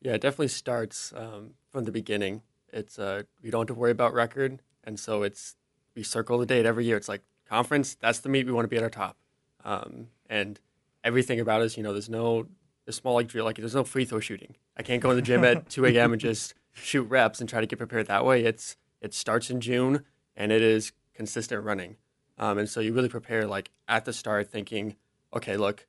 Yeah, 0.00 0.12
it 0.12 0.20
definitely 0.20 0.48
starts 0.48 1.12
um, 1.16 1.54
from 1.70 1.84
the 1.84 1.92
beginning. 1.92 2.42
It's 2.72 2.98
uh, 2.98 3.22
we 3.42 3.50
don't 3.50 3.62
have 3.62 3.74
to 3.74 3.80
worry 3.80 3.92
about 3.92 4.12
record, 4.12 4.60
and 4.82 4.98
so 4.98 5.22
it's 5.22 5.56
we 5.94 6.02
circle 6.02 6.38
the 6.38 6.46
date 6.46 6.66
every 6.66 6.84
year. 6.84 6.96
It's 6.96 7.08
like 7.08 7.22
conference. 7.48 7.94
That's 7.94 8.18
the 8.18 8.28
meet 8.28 8.46
we 8.46 8.52
want 8.52 8.64
to 8.64 8.68
be 8.68 8.76
at 8.76 8.82
our 8.82 8.90
top, 8.90 9.16
um, 9.64 10.08
and 10.28 10.60
everything 11.04 11.40
about 11.40 11.62
us. 11.62 11.76
You 11.76 11.82
know, 11.82 11.92
there's 11.92 12.10
no 12.10 12.46
the 12.84 12.92
small 12.92 13.14
like 13.14 13.28
drill 13.28 13.44
like 13.44 13.56
there's 13.56 13.74
no 13.74 13.84
free 13.84 14.04
throw 14.04 14.20
shooting. 14.20 14.56
I 14.76 14.82
can't 14.82 15.00
go 15.00 15.10
in 15.10 15.16
the 15.16 15.22
gym 15.22 15.44
at 15.44 15.70
2 15.70 15.86
a.m. 15.86 16.12
and 16.12 16.20
just 16.20 16.54
shoot 16.72 17.04
reps 17.04 17.40
and 17.40 17.48
try 17.48 17.60
to 17.60 17.66
get 17.66 17.78
prepared 17.78 18.08
that 18.08 18.24
way. 18.24 18.44
It's 18.44 18.76
it 19.00 19.14
starts 19.14 19.50
in 19.50 19.60
June 19.60 20.04
and 20.36 20.52
it 20.52 20.62
is 20.62 20.92
consistent 21.14 21.64
running, 21.64 21.96
um, 22.38 22.58
and 22.58 22.68
so 22.68 22.80
you 22.80 22.92
really 22.92 23.08
prepare 23.08 23.46
like 23.46 23.70
at 23.88 24.04
the 24.04 24.12
start, 24.12 24.50
thinking, 24.50 24.96
okay, 25.34 25.56
look, 25.56 25.86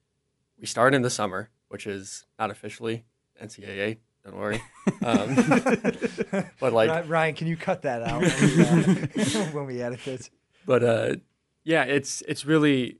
we 0.60 0.66
start 0.66 0.94
in 0.94 1.02
the 1.02 1.10
summer, 1.10 1.50
which 1.70 1.88
is 1.88 2.26
not 2.38 2.52
officially 2.52 3.06
NCAA 3.42 3.98
don't 4.26 4.38
worry. 4.38 4.62
Um, 5.04 5.36
but 6.60 6.74
like 6.74 7.08
Ryan, 7.08 7.36
can 7.36 7.48
you 7.48 7.56
cut 7.56 7.84
that 7.84 8.02
out 8.02 8.22
when 8.40 9.10
we, 9.16 9.22
uh, 9.22 9.46
when 9.52 9.66
we 9.66 9.82
edit 9.82 10.04
this? 10.04 10.30
But 10.66 10.84
uh, 10.84 11.16
yeah, 11.64 11.84
it's 11.84 12.22
it's 12.28 12.46
really 12.46 12.98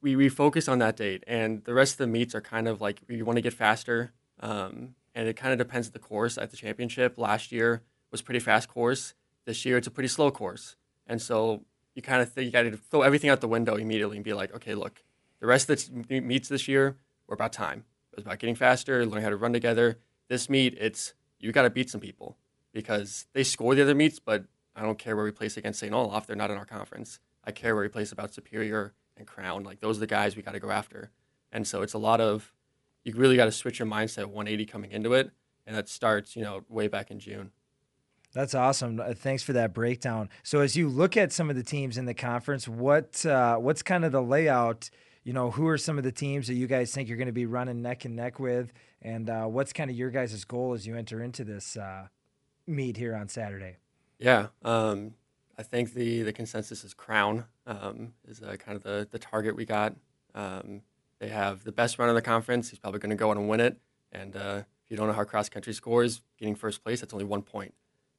we 0.00 0.14
we 0.16 0.28
focus 0.28 0.68
on 0.68 0.78
that 0.78 0.96
date, 0.96 1.24
and 1.26 1.64
the 1.64 1.74
rest 1.74 1.94
of 1.94 1.98
the 1.98 2.06
meets 2.06 2.34
are 2.34 2.40
kind 2.40 2.68
of 2.68 2.80
like 2.80 3.00
we 3.08 3.22
want 3.22 3.36
to 3.36 3.42
get 3.42 3.52
faster, 3.52 4.12
um, 4.40 4.94
and 5.14 5.28
it 5.28 5.36
kind 5.36 5.52
of 5.52 5.58
depends 5.58 5.88
on 5.88 5.92
the 5.92 5.98
course. 5.98 6.38
At 6.38 6.50
the 6.50 6.56
championship 6.56 7.18
last 7.18 7.50
year 7.50 7.82
was 8.10 8.22
pretty 8.22 8.40
fast 8.40 8.68
course. 8.68 9.14
This 9.44 9.64
year 9.64 9.76
it's 9.76 9.86
a 9.86 9.90
pretty 9.90 10.08
slow 10.08 10.30
course, 10.30 10.76
and 11.06 11.20
so 11.20 11.64
you 11.94 12.02
kind 12.02 12.22
of 12.22 12.32
think 12.32 12.46
you 12.46 12.52
got 12.52 12.62
to 12.62 12.76
throw 12.76 13.02
everything 13.02 13.28
out 13.28 13.40
the 13.40 13.48
window 13.48 13.74
immediately 13.74 14.16
and 14.16 14.24
be 14.24 14.32
like, 14.32 14.54
okay, 14.54 14.74
look, 14.74 15.02
the 15.40 15.46
rest 15.46 15.68
of 15.68 16.08
the 16.08 16.20
meets 16.20 16.48
this 16.48 16.68
year 16.68 16.96
were 17.26 17.34
about 17.34 17.52
time. 17.52 17.84
It 18.12 18.16
was 18.16 18.24
about 18.24 18.38
getting 18.38 18.54
faster, 18.54 19.04
learning 19.04 19.24
how 19.24 19.30
to 19.30 19.36
run 19.36 19.52
together 19.52 19.98
this 20.32 20.48
meet, 20.48 20.76
it's 20.80 21.12
you 21.38 21.52
got 21.52 21.62
to 21.62 21.70
beat 21.70 21.90
some 21.90 22.00
people 22.00 22.38
because 22.72 23.26
they 23.34 23.44
score 23.44 23.74
the 23.74 23.82
other 23.82 23.94
meets, 23.94 24.18
but 24.18 24.46
I 24.74 24.80
don't 24.80 24.98
care 24.98 25.14
where 25.14 25.26
we 25.26 25.30
place 25.30 25.58
against 25.58 25.80
St. 25.80 25.92
Olaf. 25.92 26.26
They're 26.26 26.34
not 26.36 26.50
in 26.50 26.56
our 26.56 26.64
conference. 26.64 27.20
I 27.44 27.50
care 27.50 27.74
where 27.74 27.84
we 27.84 27.88
place 27.88 28.12
about 28.12 28.32
Superior 28.32 28.94
and 29.18 29.26
Crown. 29.26 29.62
Like 29.62 29.80
those 29.80 29.98
are 29.98 30.00
the 30.00 30.06
guys 30.06 30.34
we 30.34 30.42
got 30.42 30.52
to 30.52 30.60
go 30.60 30.70
after. 30.70 31.10
And 31.52 31.66
so 31.66 31.82
it's 31.82 31.92
a 31.92 31.98
lot 31.98 32.18
of 32.18 32.54
you 33.04 33.12
really 33.14 33.36
got 33.36 33.44
to 33.44 33.52
switch 33.52 33.78
your 33.78 33.88
mindset 33.88 34.24
180 34.26 34.64
coming 34.64 34.90
into 34.90 35.12
it, 35.12 35.32
and 35.66 35.76
that 35.76 35.90
starts 35.90 36.34
you 36.34 36.42
know 36.42 36.64
way 36.68 36.88
back 36.88 37.10
in 37.10 37.18
June. 37.18 37.50
That's 38.32 38.54
awesome. 38.54 38.98
Uh, 38.98 39.12
thanks 39.14 39.42
for 39.42 39.52
that 39.52 39.74
breakdown. 39.74 40.30
So 40.42 40.60
as 40.60 40.76
you 40.76 40.88
look 40.88 41.16
at 41.16 41.32
some 41.32 41.50
of 41.50 41.56
the 41.56 41.62
teams 41.62 41.98
in 41.98 42.06
the 42.06 42.14
conference, 42.14 42.66
what 42.66 43.24
uh, 43.26 43.56
what's 43.56 43.82
kind 43.82 44.04
of 44.04 44.12
the 44.12 44.22
layout? 44.22 44.88
You 45.24 45.32
know, 45.32 45.50
who 45.50 45.68
are 45.68 45.78
some 45.78 45.98
of 45.98 46.04
the 46.04 46.12
teams 46.12 46.46
that 46.48 46.54
you 46.54 46.66
guys 46.66 46.92
think 46.92 47.08
you're 47.08 47.18
going 47.18 47.26
to 47.26 47.32
be 47.32 47.46
running 47.46 47.82
neck 47.82 48.04
and 48.04 48.16
neck 48.16 48.40
with? 48.40 48.72
And 49.02 49.28
uh, 49.28 49.44
what's 49.44 49.72
kind 49.72 49.90
of 49.90 49.96
your 49.96 50.10
guys' 50.10 50.44
goal 50.44 50.72
as 50.72 50.86
you 50.86 50.96
enter 50.96 51.22
into 51.22 51.44
this 51.44 51.76
uh, 51.76 52.08
meet 52.66 52.96
here 52.96 53.14
on 53.14 53.28
Saturday? 53.28 53.76
Yeah, 54.18 54.48
um, 54.64 55.14
I 55.58 55.62
think 55.62 55.94
the 55.94 56.22
the 56.22 56.32
consensus 56.32 56.84
is 56.84 56.94
Crown 56.94 57.44
um, 57.66 58.14
is 58.26 58.42
uh, 58.42 58.56
kind 58.56 58.76
of 58.76 58.82
the 58.82 59.06
the 59.10 59.18
target 59.18 59.56
we 59.56 59.66
got. 59.66 59.94
Um, 60.34 60.82
they 61.18 61.28
have 61.28 61.64
the 61.64 61.72
best 61.72 61.98
run 61.98 62.08
in 62.08 62.14
the 62.14 62.22
conference. 62.22 62.70
He's 62.70 62.78
probably 62.78 62.98
going 62.98 63.10
to 63.10 63.16
go 63.16 63.30
on 63.30 63.36
and 63.36 63.48
win 63.48 63.60
it. 63.60 63.76
And 64.10 64.34
uh, 64.34 64.62
if 64.84 64.90
you 64.90 64.96
don't 64.96 65.06
know 65.06 65.12
how 65.12 65.24
cross 65.24 65.48
country 65.48 65.72
scores, 65.72 66.22
getting 66.38 66.54
first 66.54 66.82
place 66.82 67.00
that's 67.00 67.12
only 67.12 67.24
one 67.24 67.42
point. 67.42 67.74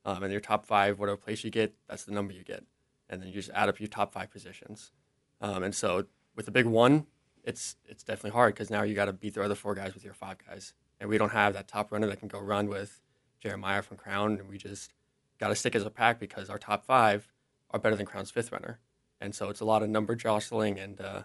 Um, 0.05 0.23
and 0.23 0.31
your 0.31 0.41
top 0.41 0.65
five, 0.65 0.99
whatever 0.99 1.17
place 1.17 1.43
you 1.43 1.49
get, 1.49 1.73
that's 1.87 2.03
the 2.03 2.11
number 2.11 2.33
you 2.33 2.43
get. 2.43 2.63
And 3.09 3.21
then 3.21 3.29
you 3.29 3.35
just 3.35 3.49
add 3.53 3.69
up 3.69 3.79
your 3.79 3.87
top 3.87 4.13
five 4.13 4.31
positions. 4.31 4.91
Um, 5.39 5.63
and 5.63 5.73
so 5.73 6.05
with 6.35 6.45
the 6.45 6.51
big 6.51 6.65
one, 6.65 7.07
it's 7.43 7.75
it's 7.85 8.03
definitely 8.03 8.31
hard 8.31 8.53
because 8.53 8.69
now 8.69 8.83
you 8.83 8.95
got 8.95 9.05
to 9.05 9.13
beat 9.13 9.33
the 9.33 9.43
other 9.43 9.55
four 9.55 9.75
guys 9.75 9.93
with 9.93 10.03
your 10.03 10.13
five 10.13 10.37
guys, 10.47 10.73
and 10.99 11.09
we 11.09 11.17
don't 11.17 11.31
have 11.31 11.53
that 11.53 11.67
top 11.67 11.91
runner 11.91 12.07
that 12.07 12.19
can 12.19 12.29
go 12.29 12.39
run 12.39 12.69
with 12.69 13.01
Jeremiah 13.41 13.81
from 13.81 13.97
Crown, 13.97 14.37
and 14.39 14.47
we 14.49 14.57
just 14.57 14.93
got 15.39 15.49
to 15.49 15.55
stick 15.55 15.75
as 15.75 15.85
a 15.85 15.89
pack 15.89 16.19
because 16.19 16.49
our 16.49 16.57
top 16.57 16.85
five 16.85 17.27
are 17.71 17.79
better 17.79 17.95
than 17.95 18.05
Crown's 18.05 18.31
fifth 18.31 18.51
runner, 18.51 18.79
and 19.19 19.35
so 19.35 19.49
it's 19.49 19.59
a 19.59 19.65
lot 19.65 19.83
of 19.83 19.89
number 19.89 20.15
jostling 20.15 20.79
and 20.79 21.01
uh, 21.01 21.23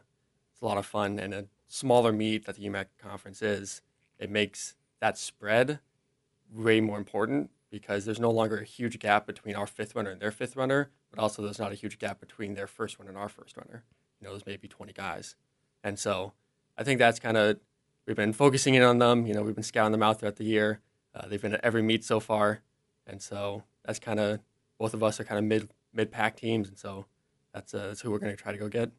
it's 0.52 0.61
a 0.61 0.64
lot 0.64 0.78
of 0.78 0.87
fun 0.87 1.18
and 1.20 1.32
a 1.32 1.47
smaller 1.68 2.12
meet 2.12 2.47
that 2.47 2.56
the 2.56 2.66
UMAC 2.66 2.87
conference 2.99 3.42
is. 3.42 3.82
It 4.18 4.30
makes 4.30 4.75
that 5.00 5.16
spread 5.16 5.78
way 6.52 6.80
more 6.80 6.99
important 6.99 7.50
because 7.70 8.04
there's 8.04 8.20
no 8.20 8.30
longer 8.30 8.58
a 8.58 8.64
huge 8.64 8.98
gap 8.98 9.26
between 9.26 9.54
our 9.54 9.66
fifth 9.66 9.94
runner 9.94 10.10
and 10.10 10.20
their 10.20 10.30
fifth 10.30 10.56
runner, 10.56 10.90
but 11.10 11.20
also 11.20 11.42
there's 11.42 11.58
not 11.58 11.72
a 11.72 11.75
huge 11.75 11.98
gap 11.98 12.20
between 12.20 12.54
their 12.54 12.66
first 12.66 12.98
runner 12.98 13.10
and 13.10 13.18
our 13.18 13.28
first 13.28 13.56
runner. 13.56 13.84
You 14.20 14.26
know, 14.26 14.32
there's 14.32 14.46
maybe 14.46 14.68
20 14.68 14.92
guys. 14.92 15.37
And 15.84 15.98
so 15.98 16.32
I 16.76 16.84
think 16.84 16.98
that's 16.98 17.18
kind 17.18 17.37
of, 17.37 17.58
we've 18.06 18.16
been 18.16 18.32
focusing 18.32 18.75
in 18.75 18.82
on 18.82 18.98
them. 18.98 19.26
You 19.26 19.34
know, 19.34 19.42
we've 19.42 19.54
been 19.54 19.64
scouting 19.64 19.92
them 19.92 20.02
out 20.02 20.20
throughout 20.20 20.37
the 20.37 20.44
year. 20.44 20.80
Uh, 21.14 21.28
they've 21.28 21.40
been 21.40 21.54
at 21.54 21.64
every 21.64 21.82
meet 21.82 22.04
so 22.04 22.20
far. 22.20 22.60
And 23.06 23.22
so 23.22 23.64
that's 23.84 23.98
kind 23.98 24.20
of, 24.20 24.40
both 24.78 24.94
of 24.94 25.02
us 25.02 25.20
are 25.20 25.25
kind 25.25 25.38
of 25.38 25.44
mid 25.44 25.68
mid 25.92 26.10
pack 26.10 26.37
teams. 26.37 26.68
And 26.68 26.78
so 26.78 27.06
that's, 27.52 27.75
uh, 27.75 27.88
that's 27.88 28.00
who 28.00 28.10
we're 28.10 28.18
going 28.18 28.34
to 28.34 28.40
try 28.40 28.52
to 28.52 28.58
go 28.58 28.68
get. 28.68 28.90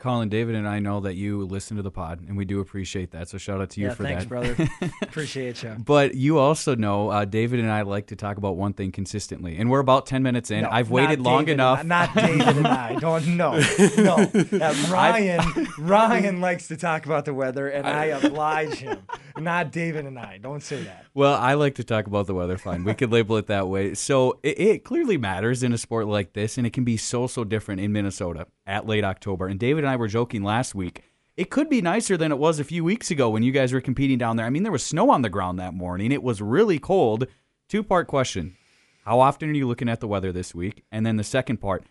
Collin, 0.00 0.28
David, 0.30 0.54
and 0.54 0.66
I 0.66 0.80
know 0.80 1.00
that 1.00 1.14
you 1.14 1.44
listen 1.44 1.76
to 1.76 1.82
the 1.82 1.90
pod, 1.90 2.24
and 2.26 2.36
we 2.36 2.44
do 2.44 2.60
appreciate 2.60 3.10
that. 3.12 3.28
So 3.28 3.38
shout 3.38 3.60
out 3.60 3.70
to 3.70 3.80
you 3.80 3.88
yeah, 3.88 3.94
for 3.94 4.02
thanks, 4.02 4.24
that, 4.24 4.28
brother. 4.28 4.56
appreciate 5.02 5.62
you. 5.62 5.76
But 5.78 6.14
you 6.14 6.38
also 6.38 6.74
know 6.74 7.10
uh, 7.10 7.24
David 7.26 7.60
and 7.60 7.70
I 7.70 7.82
like 7.82 8.08
to 8.08 8.16
talk 8.16 8.38
about 8.38 8.56
one 8.56 8.72
thing 8.72 8.92
consistently, 8.92 9.56
and 9.56 9.70
we're 9.70 9.80
about 9.80 10.06
ten 10.06 10.22
minutes 10.22 10.50
in. 10.50 10.62
No, 10.62 10.70
I've 10.70 10.90
waited 10.90 11.20
long 11.20 11.44
David 11.44 11.52
enough. 11.52 11.80
And, 11.80 11.88
not 11.88 12.14
David 12.14 12.56
and 12.56 12.66
I. 12.66 12.94
Don't 13.00 13.36
no, 13.36 13.52
no. 13.52 14.24
That 14.50 14.88
Ryan, 14.90 15.68
Ryan 15.78 16.40
likes 16.40 16.68
to 16.68 16.76
talk 16.76 17.06
about 17.06 17.24
the 17.24 17.34
weather, 17.34 17.68
and 17.68 17.86
I 17.86 18.06
oblige 18.06 18.78
him. 18.78 18.98
Not 19.38 19.70
David 19.70 20.06
and 20.06 20.18
I. 20.18 20.38
Don't 20.38 20.62
say 20.62 20.82
that. 20.82 21.06
Well, 21.14 21.34
I 21.34 21.54
like 21.54 21.76
to 21.76 21.84
talk 21.84 22.06
about 22.06 22.26
the 22.26 22.34
weather. 22.34 22.58
Fine, 22.58 22.84
we 22.84 22.94
could 22.94 23.12
label 23.12 23.36
it 23.36 23.46
that 23.46 23.68
way. 23.68 23.94
So 23.94 24.38
it, 24.42 24.58
it 24.58 24.84
clearly 24.84 25.18
matters 25.18 25.62
in 25.62 25.72
a 25.72 25.78
sport 25.78 26.06
like 26.06 26.32
this, 26.32 26.58
and 26.58 26.66
it 26.66 26.72
can 26.72 26.84
be 26.84 26.96
so 26.96 27.26
so 27.26 27.44
different 27.44 27.80
in 27.80 27.92
Minnesota 27.92 28.46
at 28.66 28.86
late 28.86 29.04
October. 29.04 29.46
And 29.46 29.58
David 29.58 29.84
and 29.84 29.89
I 29.90 29.96
were 29.96 30.08
joking 30.08 30.42
last 30.42 30.74
week. 30.74 31.02
It 31.36 31.50
could 31.50 31.68
be 31.68 31.80
nicer 31.82 32.16
than 32.16 32.32
it 32.32 32.38
was 32.38 32.58
a 32.60 32.64
few 32.64 32.84
weeks 32.84 33.10
ago 33.10 33.30
when 33.30 33.42
you 33.42 33.52
guys 33.52 33.72
were 33.72 33.80
competing 33.80 34.18
down 34.18 34.36
there. 34.36 34.46
I 34.46 34.50
mean, 34.50 34.62
there 34.62 34.72
was 34.72 34.84
snow 34.84 35.10
on 35.10 35.22
the 35.22 35.28
ground 35.30 35.58
that 35.58 35.74
morning. 35.74 36.12
It 36.12 36.22
was 36.22 36.40
really 36.42 36.78
cold. 36.78 37.26
Two 37.68 37.82
part 37.82 38.08
question: 38.08 38.56
How 39.04 39.20
often 39.20 39.50
are 39.50 39.54
you 39.54 39.66
looking 39.66 39.88
at 39.88 40.00
the 40.00 40.08
weather 40.08 40.32
this 40.32 40.54
week? 40.54 40.84
And 40.92 41.04
then 41.06 41.16
the 41.16 41.24
second 41.24 41.58
part: 41.58 41.84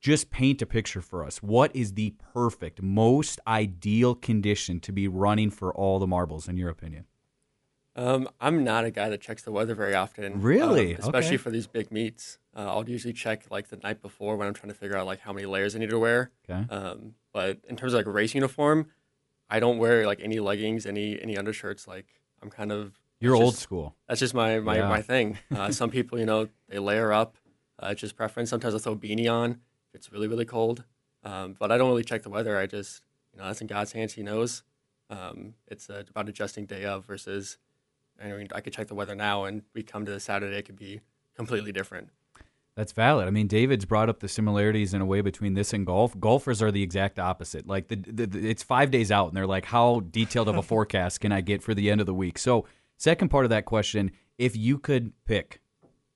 just 0.00 0.30
paint 0.30 0.62
a 0.62 0.66
picture 0.66 1.00
for 1.02 1.24
us. 1.24 1.42
What 1.42 1.74
is 1.74 1.94
the 1.94 2.14
perfect, 2.32 2.80
most 2.82 3.40
ideal 3.46 4.14
condition 4.14 4.78
to 4.80 4.92
be 4.92 5.08
running 5.08 5.50
for 5.50 5.72
all 5.74 5.98
the 5.98 6.06
marbles, 6.06 6.48
in 6.48 6.56
your 6.56 6.70
opinion? 6.70 7.06
Um, 7.94 8.28
I'm 8.40 8.64
not 8.64 8.84
a 8.86 8.90
guy 8.90 9.08
that 9.10 9.20
checks 9.20 9.42
the 9.42 9.52
weather 9.52 9.74
very 9.74 9.94
often. 9.94 10.40
Really? 10.40 10.94
um, 10.94 11.00
especially 11.00 11.28
Okay. 11.30 11.36
for 11.38 11.50
these 11.50 11.66
big 11.66 11.90
meets. 11.92 12.38
Uh, 12.56 12.60
I'll 12.60 12.88
usually 12.88 13.12
check 13.12 13.44
like 13.50 13.68
the 13.68 13.76
night 13.78 14.00
before 14.00 14.36
when 14.36 14.48
I'm 14.48 14.54
trying 14.54 14.72
to 14.72 14.78
figure 14.78 14.96
out 14.96 15.06
like 15.06 15.20
how 15.20 15.32
many 15.32 15.44
layers 15.46 15.76
I 15.76 15.78
need 15.78 15.90
to 15.90 15.98
wear. 15.98 16.30
Okay. 16.48 16.66
Um, 16.72 17.14
but 17.32 17.58
in 17.68 17.76
terms 17.76 17.92
of 17.94 17.98
like 17.98 18.06
race 18.12 18.34
uniform, 18.34 18.86
I 19.50 19.60
don't 19.60 19.78
wear 19.78 20.06
like 20.06 20.20
any 20.20 20.38
leggings, 20.40 20.86
any 20.86 21.20
any 21.20 21.36
undershirts. 21.36 21.86
Like 21.88 22.06
I'm 22.42 22.50
kind 22.50 22.72
of 22.72 22.98
You're 23.20 23.34
old 23.36 23.52
just- 23.52 23.62
school. 23.62 23.94
That's 24.08 24.20
just 24.20 24.34
my 24.34 24.60
my, 24.60 24.76
Yeah. 24.76 24.88
my 24.88 25.02
thing. 25.02 25.38
Uh, 25.54 25.70
some 25.70 25.90
people, 25.90 26.18
you 26.18 26.26
know, 26.26 26.48
they 26.68 26.78
layer 26.78 27.12
up. 27.12 27.36
Uh, 27.82 27.88
it's 27.92 28.00
just 28.00 28.16
preference. 28.16 28.50
Sometimes 28.50 28.74
I 28.74 28.78
throw 28.78 28.92
a 28.92 28.96
beanie 28.96 29.30
on 29.32 29.52
if 29.88 29.94
it's 29.94 30.12
really 30.12 30.28
really 30.28 30.44
cold. 30.44 30.84
Um, 31.24 31.54
but 31.58 31.70
I 31.70 31.78
don't 31.78 31.88
really 31.88 32.04
check 32.04 32.22
the 32.22 32.30
weather. 32.30 32.58
I 32.58 32.66
just 32.66 33.02
you 33.32 33.38
know 33.40 33.46
that's 33.46 33.60
in 33.60 33.66
God's 33.66 33.92
hands. 33.92 34.12
He 34.14 34.22
knows. 34.22 34.62
Um, 35.10 35.54
it's 35.68 35.90
uh, 35.90 36.04
about 36.08 36.28
adjusting 36.28 36.66
day 36.66 36.84
of 36.84 37.04
versus. 37.06 37.58
I 38.22 38.28
mean, 38.30 38.48
I 38.54 38.60
could 38.60 38.72
check 38.72 38.86
the 38.86 38.94
weather 38.94 39.14
now, 39.16 39.44
and 39.44 39.62
we 39.74 39.82
come 39.82 40.04
to 40.04 40.12
the 40.12 40.20
Saturday, 40.20 40.56
it 40.58 40.62
could 40.62 40.76
be 40.76 41.00
completely 41.34 41.72
different. 41.72 42.10
That's 42.74 42.92
valid. 42.92 43.28
I 43.28 43.30
mean, 43.30 43.48
David's 43.48 43.84
brought 43.84 44.08
up 44.08 44.20
the 44.20 44.28
similarities 44.28 44.94
in 44.94 45.02
a 45.02 45.04
way 45.04 45.20
between 45.20 45.54
this 45.54 45.74
and 45.74 45.84
golf. 45.84 46.18
Golfers 46.18 46.62
are 46.62 46.72
the 46.72 46.82
exact 46.82 47.18
opposite. 47.18 47.66
Like 47.66 47.88
the, 47.88 47.96
the, 47.96 48.26
the 48.26 48.48
it's 48.48 48.62
five 48.62 48.90
days 48.90 49.12
out, 49.12 49.28
and 49.28 49.36
they're 49.36 49.46
like, 49.46 49.66
"How 49.66 50.00
detailed 50.00 50.48
of 50.48 50.56
a 50.56 50.62
forecast 50.72 51.20
can 51.20 51.32
I 51.32 51.42
get 51.42 51.62
for 51.62 51.74
the 51.74 51.90
end 51.90 52.00
of 52.00 52.06
the 52.06 52.14
week?" 52.14 52.38
So, 52.38 52.66
second 52.96 53.28
part 53.28 53.44
of 53.44 53.50
that 53.50 53.66
question: 53.66 54.10
If 54.38 54.56
you 54.56 54.78
could 54.78 55.12
pick, 55.26 55.60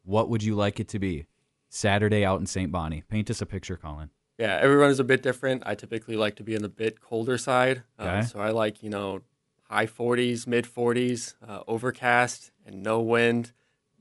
what 0.02 0.30
would 0.30 0.42
you 0.42 0.54
like 0.54 0.80
it 0.80 0.88
to 0.88 0.98
be? 0.98 1.26
Saturday 1.68 2.24
out 2.24 2.40
in 2.40 2.46
St. 2.46 2.72
Bonnie. 2.72 3.02
Paint 3.08 3.30
us 3.30 3.42
a 3.42 3.46
picture, 3.46 3.76
Collin. 3.76 4.10
Yeah, 4.38 4.58
everyone 4.60 4.90
is 4.90 5.00
a 5.00 5.04
bit 5.04 5.22
different. 5.22 5.62
I 5.66 5.74
typically 5.74 6.16
like 6.16 6.36
to 6.36 6.42
be 6.42 6.54
in 6.54 6.62
the 6.62 6.68
bit 6.68 7.00
colder 7.00 7.38
side. 7.38 7.82
Okay. 7.98 8.18
Uh, 8.18 8.22
so 8.22 8.38
I 8.38 8.50
like, 8.50 8.82
you 8.82 8.90
know, 8.90 9.22
high 9.68 9.86
40s, 9.86 10.46
mid 10.46 10.64
40s, 10.64 11.34
uh, 11.46 11.60
overcast 11.66 12.50
and 12.64 12.82
no 12.82 13.00
wind. 13.00 13.52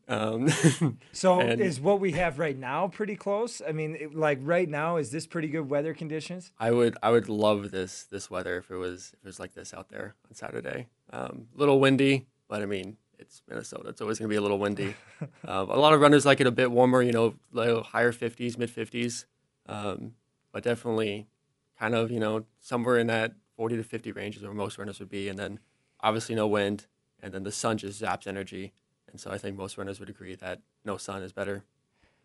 Um, 0.07 0.49
So 1.11 1.39
And- 1.39 1.61
is 1.61 1.79
what 1.79 1.99
we 1.99 2.11
have 2.11 2.37
right 2.39 2.57
now 2.57 2.87
pretty 2.87 3.15
close? 3.15 3.61
I 3.67 3.71
mean, 3.71 3.95
it- 3.95 4.15
like 4.15 4.39
right 4.41 4.69
now, 4.69 4.97
is 4.97 5.11
this 5.11 5.25
pretty 5.25 5.47
good 5.47 5.69
weather 5.69 5.93
conditions? 5.93 6.51
I 6.59 6.71
would 6.71 6.97
I 7.01 7.11
would 7.11 7.29
love 7.29 7.71
this 7.71 8.03
this 8.03 8.29
weather 8.29 8.57
if 8.57 8.69
it 8.69 8.75
was 8.77 9.11
if 9.13 9.19
it 9.23 9.25
was 9.25 9.39
like 9.39 9.53
this 9.53 9.73
out 9.73 9.89
there 9.89 10.15
on 10.29 10.35
Saturday. 10.35 10.87
Um, 11.11 11.47
little 11.55 11.79
windy, 11.79 12.27
but 12.47 12.61
I 12.61 12.65
mean 12.65 12.97
it's 13.17 13.41
Minnesota. 13.47 13.89
It's 13.89 14.01
always 14.01 14.19
going 14.19 14.27
to 14.29 14.33
be 14.33 14.37
a 14.37 14.41
little 14.41 14.59
windy. 14.59 14.93
um, 15.47 15.69
a 15.69 15.77
lot 15.77 15.93
of 15.93 16.01
runners 16.01 16.25
like 16.25 16.41
it 16.41 16.47
a 16.47 16.51
bit 16.51 16.69
warmer. 16.71 17.01
You 17.01 17.13
know, 17.53 17.81
higher 17.81 18.11
50s, 18.11 18.57
mid 18.57 18.69
50s, 18.69 19.25
um, 19.67 20.15
but 20.51 20.63
definitely 20.63 21.27
kind 21.79 21.95
of 21.95 22.11
you 22.11 22.19
know 22.19 22.45
somewhere 22.59 22.97
in 22.97 23.07
that 23.07 23.33
40 23.55 23.77
to 23.77 23.83
50 23.83 24.11
range 24.11 24.37
is 24.37 24.43
where 24.43 24.53
most 24.53 24.77
runners 24.77 24.99
would 24.99 25.09
be. 25.09 25.29
And 25.29 25.39
then 25.39 25.59
obviously 26.01 26.35
no 26.35 26.45
wind, 26.47 26.87
and 27.21 27.33
then 27.33 27.43
the 27.43 27.51
sun 27.51 27.77
just 27.77 28.01
zaps 28.01 28.27
energy. 28.27 28.73
And 29.15 29.21
so 29.21 29.31
I 29.31 29.37
think 29.37 29.55
most 29.55 29.77
runners 29.77 29.97
would 30.01 30.09
agree 30.09 30.35
that 30.35 30.59
no 30.83 30.97
sun 30.97 31.23
is 31.23 31.31
better. 31.31 31.63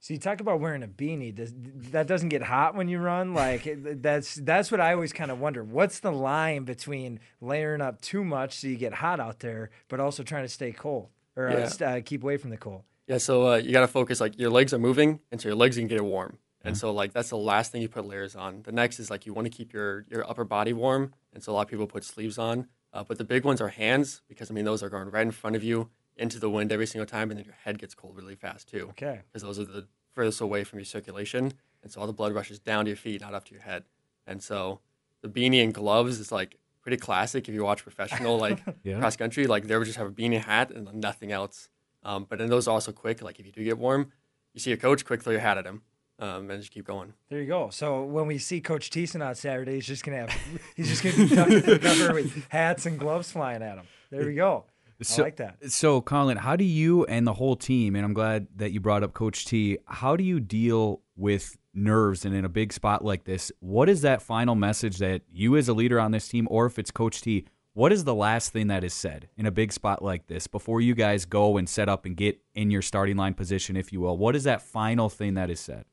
So 0.00 0.12
you 0.12 0.18
talk 0.18 0.40
about 0.40 0.58
wearing 0.58 0.82
a 0.82 0.88
beanie. 0.88 1.32
Does 1.32 1.52
that 1.92 2.08
doesn't 2.08 2.30
get 2.30 2.42
hot 2.42 2.74
when 2.74 2.88
you 2.88 2.98
run? 2.98 3.32
Like 3.32 3.62
that's 4.02 4.34
that's 4.34 4.72
what 4.72 4.80
I 4.80 4.92
always 4.92 5.12
kind 5.12 5.30
of 5.30 5.38
wonder. 5.38 5.62
What's 5.62 6.00
the 6.00 6.10
line 6.10 6.64
between 6.64 7.20
layering 7.40 7.80
up 7.80 8.00
too 8.00 8.24
much 8.24 8.54
so 8.58 8.66
you 8.66 8.74
get 8.76 8.94
hot 8.94 9.20
out 9.20 9.38
there, 9.38 9.70
but 9.86 10.00
also 10.00 10.24
trying 10.24 10.42
to 10.42 10.48
stay 10.48 10.72
cold 10.72 11.10
or 11.36 11.50
uh, 11.50 11.70
Yeah. 11.80 11.86
uh, 11.88 12.00
keep 12.04 12.24
away 12.24 12.38
from 12.38 12.50
the 12.50 12.56
cold? 12.56 12.82
Yeah, 13.06 13.18
so 13.18 13.52
uh, 13.52 13.56
you 13.58 13.70
got 13.70 13.82
to 13.82 13.86
focus 13.88 14.20
like 14.20 14.36
your 14.36 14.50
legs 14.50 14.74
are 14.74 14.80
moving, 14.80 15.20
and 15.30 15.40
so 15.40 15.48
your 15.48 15.54
legs 15.56 15.76
can 15.76 15.86
get 15.86 16.02
warm. 16.02 16.38
And 16.64 16.76
so 16.76 16.90
like 16.92 17.12
that's 17.12 17.30
the 17.30 17.36
last 17.36 17.70
thing 17.70 17.82
you 17.82 17.88
put 17.88 18.04
layers 18.04 18.34
on. 18.34 18.62
The 18.62 18.72
next 18.72 18.98
is 18.98 19.10
like 19.10 19.26
you 19.26 19.32
want 19.32 19.46
to 19.46 19.50
keep 19.56 19.72
your 19.72 20.06
your 20.10 20.28
upper 20.28 20.44
body 20.44 20.72
warm, 20.72 21.14
and 21.32 21.40
so 21.40 21.52
a 21.52 21.54
lot 21.54 21.62
of 21.62 21.68
people 21.68 21.86
put 21.86 22.02
sleeves 22.02 22.36
on. 22.36 22.66
Uh, 22.92 23.04
but 23.04 23.18
the 23.18 23.24
big 23.24 23.44
ones 23.44 23.60
are 23.60 23.68
hands 23.68 24.22
because 24.28 24.50
I 24.50 24.54
mean 24.54 24.64
those 24.64 24.82
are 24.82 24.88
going 24.88 25.08
right 25.12 25.22
in 25.22 25.30
front 25.30 25.54
of 25.54 25.62
you 25.62 25.90
into 26.20 26.38
the 26.38 26.48
wind 26.50 26.70
every 26.70 26.86
single 26.86 27.06
time, 27.06 27.30
and 27.30 27.38
then 27.38 27.44
your 27.46 27.56
head 27.64 27.78
gets 27.78 27.94
cold 27.94 28.16
really 28.16 28.34
fast 28.36 28.68
too 28.68 28.86
Okay. 28.90 29.20
because 29.26 29.42
those 29.42 29.58
are 29.58 29.64
the 29.64 29.86
furthest 30.14 30.40
away 30.40 30.62
from 30.64 30.78
your 30.78 30.84
circulation, 30.86 31.52
and 31.82 31.90
so 31.90 32.00
all 32.00 32.06
the 32.06 32.12
blood 32.12 32.32
rushes 32.34 32.58
down 32.58 32.84
to 32.84 32.90
your 32.90 32.96
feet, 32.96 33.20
not 33.20 33.34
up 33.34 33.44
to 33.46 33.52
your 33.54 33.62
head. 33.62 33.84
And 34.26 34.42
so 34.42 34.80
the 35.22 35.28
beanie 35.28 35.62
and 35.64 35.72
gloves 35.74 36.20
is 36.20 36.30
like 36.30 36.58
pretty 36.82 36.96
classic 36.96 37.48
if 37.48 37.54
you 37.54 37.62
watch 37.64 37.82
professional 37.82 38.38
like 38.38 38.58
Yeah. 38.84 38.98
cross 38.98 39.16
country. 39.16 39.46
Like 39.46 39.66
they 39.66 39.76
would 39.76 39.84
just 39.86 39.98
have 39.98 40.06
a 40.06 40.12
beanie 40.12 40.42
hat 40.42 40.70
and 40.70 40.92
nothing 40.94 41.32
else. 41.32 41.68
Um, 42.02 42.26
but 42.28 42.38
then 42.38 42.48
those 42.48 42.66
are 42.68 42.72
also 42.72 42.92
quick. 42.92 43.20
Like 43.22 43.38
if 43.40 43.46
you 43.46 43.52
do 43.52 43.62
get 43.64 43.76
warm, 43.78 44.12
you 44.54 44.60
see 44.60 44.70
your 44.70 44.76
coach, 44.78 45.04
quick 45.04 45.22
throw 45.22 45.32
your 45.32 45.40
hat 45.42 45.58
at 45.58 45.66
him, 45.66 45.82
um, 46.18 46.50
and 46.50 46.60
just 46.60 46.72
keep 46.72 46.86
going. 46.86 47.12
There 47.28 47.40
you 47.40 47.46
go. 47.46 47.68
So 47.70 48.02
when 48.04 48.26
we 48.26 48.38
see 48.38 48.60
Coach 48.60 48.90
Thiessen 48.90 49.24
on 49.26 49.34
Saturday, 49.34 49.74
he's 49.74 49.86
just 49.86 50.04
gonna 50.04 50.18
have 50.18 50.30
he's 50.76 50.88
just 50.88 51.02
gonna 51.02 51.16
be 51.16 51.28
ducking 51.36 51.60
the 51.60 51.78
cover 51.78 52.14
with 52.14 52.46
hats 52.48 52.86
and 52.86 52.98
gloves 52.98 53.30
flying 53.30 53.62
at 53.62 53.76
him. 53.78 53.86
There 54.10 54.24
we 54.26 54.34
go. 54.34 54.64
So- 55.02 55.22
I 55.22 55.26
like 55.26 55.36
that. 55.36 55.70
So, 55.70 56.00
Collin, 56.00 56.36
how 56.36 56.56
do 56.56 56.64
you 56.64 57.04
and 57.06 57.26
the 57.26 57.34
whole 57.34 57.56
team, 57.56 57.96
and 57.96 58.04
I'm 58.04 58.12
glad 58.12 58.48
that 58.56 58.72
you 58.72 58.80
brought 58.80 59.02
up 59.02 59.12
Coach 59.14 59.44
T, 59.46 59.78
how 59.86 60.16
do 60.16 60.22
you 60.24 60.40
deal 60.40 61.00
with 61.16 61.56
nerves 61.72 62.24
and 62.24 62.34
in 62.34 62.44
a 62.44 62.48
big 62.48 62.72
spot 62.72 63.04
like 63.04 63.24
this? 63.24 63.50
What 63.60 63.88
is 63.88 64.02
that 64.02 64.20
final 64.22 64.54
message 64.54 64.98
that 64.98 65.22
you, 65.32 65.56
as 65.56 65.68
a 65.68 65.72
leader 65.72 65.98
on 66.00 66.10
this 66.10 66.28
team, 66.28 66.46
or 66.50 66.66
if 66.66 66.78
it's 66.78 66.90
Coach 66.90 67.22
T, 67.22 67.46
what 67.72 67.92
is 67.92 68.04
the 68.04 68.14
last 68.14 68.52
thing 68.52 68.66
that 68.66 68.82
is 68.84 68.92
said 68.92 69.28
in 69.36 69.46
a 69.46 69.50
big 69.50 69.72
spot 69.72 70.02
like 70.02 70.26
this 70.26 70.46
before 70.46 70.80
you 70.80 70.94
guys 70.94 71.24
go 71.24 71.56
and 71.56 71.68
set 71.68 71.88
up 71.88 72.04
and 72.04 72.16
get 72.16 72.40
in 72.54 72.70
your 72.70 72.82
starting 72.82 73.16
line 73.16 73.32
position, 73.34 73.76
if 73.76 73.92
you 73.92 74.00
will? 74.00 74.18
What 74.18 74.34
is 74.34 74.44
that 74.44 74.60
final 74.60 75.08
thing 75.08 75.34
that 75.34 75.50
is 75.50 75.60
said? 75.60 75.84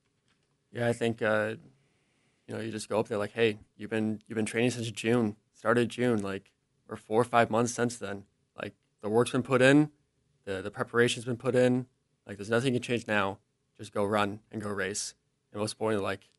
Yeah, 0.71 0.87
I 0.87 0.93
think 0.93 1.21
uh, 1.21 1.53
you 2.47 2.55
know 2.55 2.61
you 2.61 2.71
just 2.71 2.89
go 2.89 2.99
up 2.99 3.07
there 3.07 3.17
like, 3.17 3.31
hey, 3.31 3.59
you've 3.77 3.89
been 3.91 4.21
you've 4.27 4.35
been 4.35 4.45
training 4.45 4.71
since 4.71 4.89
June, 4.91 5.35
started 5.53 5.89
June, 5.89 6.21
like 6.21 6.51
or 6.89 6.97
four 6.97 7.21
or 7.21 7.25
five 7.25 7.49
months 7.51 7.73
since 7.73 7.95
then. 7.97 8.23
Like 8.59 8.73
the 9.01 9.09
work's 9.09 9.31
been 9.31 9.43
put 9.43 9.61
in, 9.61 9.91
the 10.45 10.61
the 10.61 10.71
preparation's 10.71 11.25
been 11.25 11.37
put 11.37 11.55
in. 11.55 11.85
Like 12.25 12.37
there's 12.37 12.49
nothing 12.49 12.73
you 12.73 12.79
can 12.79 12.87
change 12.87 13.07
now. 13.07 13.39
Just 13.77 13.93
go 13.93 14.03
run 14.03 14.39
and 14.51 14.61
go 14.61 14.69
race. 14.69 15.13
And 15.51 15.61
most 15.61 15.73
importantly, 15.73 16.03
like, 16.03 16.29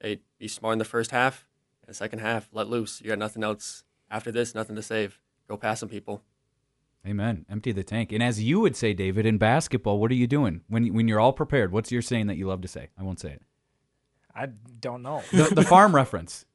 hey, 0.00 0.20
be 0.38 0.48
smart 0.48 0.72
in 0.72 0.78
the 0.78 0.84
first 0.84 1.10
half. 1.10 1.46
And 1.82 1.90
the 1.90 1.94
second 1.94 2.20
half, 2.20 2.48
let 2.52 2.68
loose. 2.68 3.00
You 3.00 3.08
got 3.08 3.18
nothing 3.18 3.44
else 3.44 3.84
after 4.10 4.32
this, 4.32 4.54
nothing 4.54 4.74
to 4.76 4.82
save. 4.82 5.20
Go 5.48 5.56
past 5.56 5.80
some 5.80 5.88
people. 5.88 6.22
Amen. 7.06 7.46
Empty 7.48 7.72
the 7.72 7.84
tank. 7.84 8.10
And 8.12 8.22
as 8.22 8.42
you 8.42 8.60
would 8.60 8.74
say, 8.76 8.92
David, 8.92 9.24
in 9.24 9.38
basketball, 9.38 9.98
what 9.98 10.10
are 10.10 10.14
you 10.14 10.26
doing 10.26 10.62
when 10.68 10.92
when 10.92 11.08
you're 11.08 11.20
all 11.20 11.32
prepared? 11.32 11.72
What's 11.72 11.92
your 11.92 12.02
saying 12.02 12.26
that 12.26 12.36
you 12.36 12.46
love 12.46 12.60
to 12.62 12.68
say? 12.68 12.88
I 12.98 13.02
won't 13.02 13.20
say 13.20 13.30
it. 13.30 13.42
I 14.34 14.46
don't 14.80 15.02
know. 15.02 15.22
The, 15.32 15.52
the 15.54 15.62
farm 15.62 15.94
reference. 15.94 16.44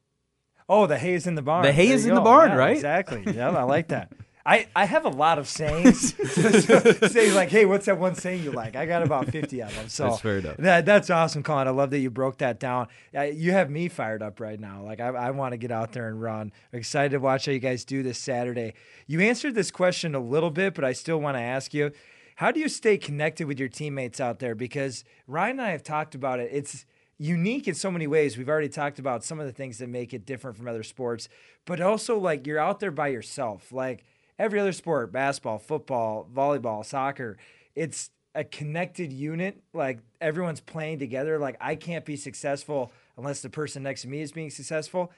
Oh, 0.66 0.86
the 0.86 0.96
hay 0.96 1.12
is 1.12 1.26
in 1.26 1.34
the 1.34 1.42
barn. 1.42 1.62
The 1.62 1.72
hay 1.74 1.88
There 1.88 1.96
is 1.96 2.06
you 2.06 2.12
in 2.12 2.14
the 2.14 2.22
barn, 2.22 2.48
Yeah, 2.48 2.56
right? 2.56 2.74
Exactly. 2.74 3.22
Yeah, 3.36 3.50
I 3.50 3.64
like 3.64 3.88
that. 3.88 4.10
I, 4.46 4.66
I 4.76 4.84
have 4.84 5.06
a 5.06 5.10
lot 5.10 5.38
of 5.38 5.48
sayings. 5.48 6.14
Say 7.12 7.32
like, 7.32 7.48
hey, 7.48 7.64
what's 7.64 7.86
that 7.86 7.98
one 7.98 8.14
saying 8.14 8.42
you 8.44 8.52
like? 8.52 8.76
I 8.76 8.84
got 8.84 9.02
about 9.02 9.30
fifty 9.30 9.62
of 9.62 9.74
them. 9.74 9.88
So 9.88 10.10
That's 10.10 10.20
fair 10.20 10.38
enough. 10.38 10.56
That, 10.58 10.84
that's 10.84 11.08
awesome, 11.08 11.42
Collin. 11.42 11.66
I 11.66 11.70
love 11.70 11.90
that 11.90 12.00
you 12.00 12.10
broke 12.10 12.38
that 12.38 12.60
down. 12.60 12.88
Uh, 13.16 13.22
you 13.22 13.52
have 13.52 13.70
me 13.70 13.88
fired 13.88 14.22
up 14.22 14.40
right 14.40 14.60
now. 14.60 14.82
Like 14.82 15.00
I, 15.00 15.08
I 15.08 15.30
want 15.30 15.52
to 15.52 15.56
get 15.56 15.70
out 15.70 15.92
there 15.92 16.08
and 16.08 16.20
run. 16.20 16.52
I'm 16.72 16.78
excited 16.78 17.12
to 17.12 17.20
watch 17.20 17.46
how 17.46 17.52
you 17.52 17.58
guys 17.58 17.84
do 17.86 18.02
this 18.02 18.18
Saturday. 18.18 18.74
You 19.06 19.20
answered 19.20 19.54
this 19.54 19.70
question 19.70 20.14
a 20.14 20.20
little 20.20 20.50
bit, 20.50 20.74
but 20.74 20.84
I 20.84 20.92
still 20.92 21.18
want 21.18 21.36
to 21.36 21.42
ask 21.42 21.72
you. 21.72 21.92
How 22.36 22.50
do 22.50 22.58
you 22.58 22.68
stay 22.68 22.98
connected 22.98 23.46
with 23.46 23.60
your 23.60 23.68
teammates 23.68 24.20
out 24.20 24.40
there? 24.40 24.56
Because 24.56 25.04
Ryan 25.28 25.60
and 25.60 25.62
I 25.62 25.70
have 25.70 25.84
talked 25.84 26.16
about 26.16 26.40
it. 26.40 26.50
It's 26.52 26.84
unique 27.16 27.68
in 27.68 27.74
so 27.74 27.90
many 27.90 28.08
ways. 28.08 28.36
We've 28.36 28.48
already 28.48 28.68
talked 28.68 28.98
about 28.98 29.22
some 29.22 29.38
of 29.38 29.46
the 29.46 29.52
things 29.52 29.78
that 29.78 29.88
make 29.88 30.12
it 30.12 30.26
different 30.26 30.56
from 30.56 30.66
other 30.66 30.82
sports, 30.82 31.28
but 31.64 31.80
also 31.80 32.18
like 32.18 32.46
you're 32.46 32.58
out 32.58 32.80
there 32.80 32.90
by 32.90 33.08
yourself. 33.08 33.70
Like 33.72 34.04
every 34.38 34.60
other 34.60 34.72
sport, 34.72 35.12
basketball, 35.12 35.58
football, 35.58 36.28
volleyball, 36.32 36.84
soccer, 36.84 37.36
it's 37.74 38.10
a 38.34 38.44
connected 38.44 39.12
unit. 39.12 39.62
Like 39.72 40.00
everyone's 40.20 40.60
playing 40.60 40.98
together. 40.98 41.38
Like 41.38 41.56
I 41.60 41.76
can't 41.76 42.04
be 42.04 42.16
successful 42.16 42.92
unless 43.16 43.42
the 43.42 43.50
person 43.50 43.82
next 43.82 44.02
to 44.02 44.08
me 44.08 44.20
is 44.20 44.32
being 44.32 44.50
successful. 44.50 45.12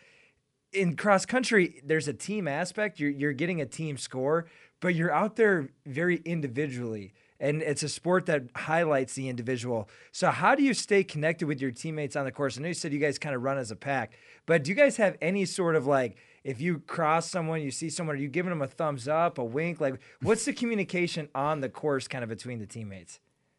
in 0.72 0.96
cross 0.96 1.24
country, 1.24 1.80
there's 1.84 2.08
a 2.08 2.12
team 2.12 2.46
aspect. 2.48 3.00
You're 3.00 3.10
you're 3.10 3.32
getting 3.32 3.60
a 3.60 3.66
team 3.66 3.96
score, 3.96 4.46
but 4.80 4.94
you're 4.94 5.12
out 5.12 5.36
there 5.36 5.68
very 5.86 6.16
individually. 6.24 7.14
And 7.38 7.60
it's 7.60 7.82
a 7.82 7.88
sport 7.88 8.26
that 8.26 8.44
highlights 8.56 9.14
the 9.14 9.28
individual. 9.28 9.90
So, 10.10 10.30
how 10.30 10.54
do 10.54 10.62
you 10.62 10.72
stay 10.72 11.04
connected 11.04 11.46
with 11.46 11.60
your 11.60 11.70
teammates 11.70 12.16
on 12.16 12.24
the 12.24 12.32
course? 12.32 12.58
I 12.58 12.62
know 12.62 12.68
you 12.68 12.74
said 12.74 12.94
you 12.94 12.98
guys 12.98 13.18
kind 13.18 13.34
of 13.34 13.42
run 13.42 13.58
as 13.58 13.70
a 13.70 13.76
pack, 13.76 14.14
but 14.46 14.64
do 14.64 14.70
you 14.70 14.74
guys 14.74 14.96
have 14.96 15.16
any 15.20 15.44
sort 15.44 15.76
of 15.76 15.86
like, 15.86 16.16
if 16.46 16.60
you 16.60 16.78
cross 16.78 17.28
someone, 17.28 17.60
you 17.60 17.72
see 17.72 17.90
someone, 17.90 18.14
are 18.14 18.20
you 18.20 18.28
giving 18.28 18.50
them 18.50 18.62
a 18.62 18.68
thumbs 18.68 19.08
up, 19.08 19.36
a 19.36 19.44
wink? 19.44 19.80
Like, 19.80 20.00
what's 20.22 20.44
the 20.44 20.52
communication 20.52 21.28
on 21.34 21.60
the 21.60 21.68
course 21.68 22.06
kind 22.06 22.22
of 22.22 22.30
between 22.30 22.60
the 22.60 22.66
teammates? 22.66 23.18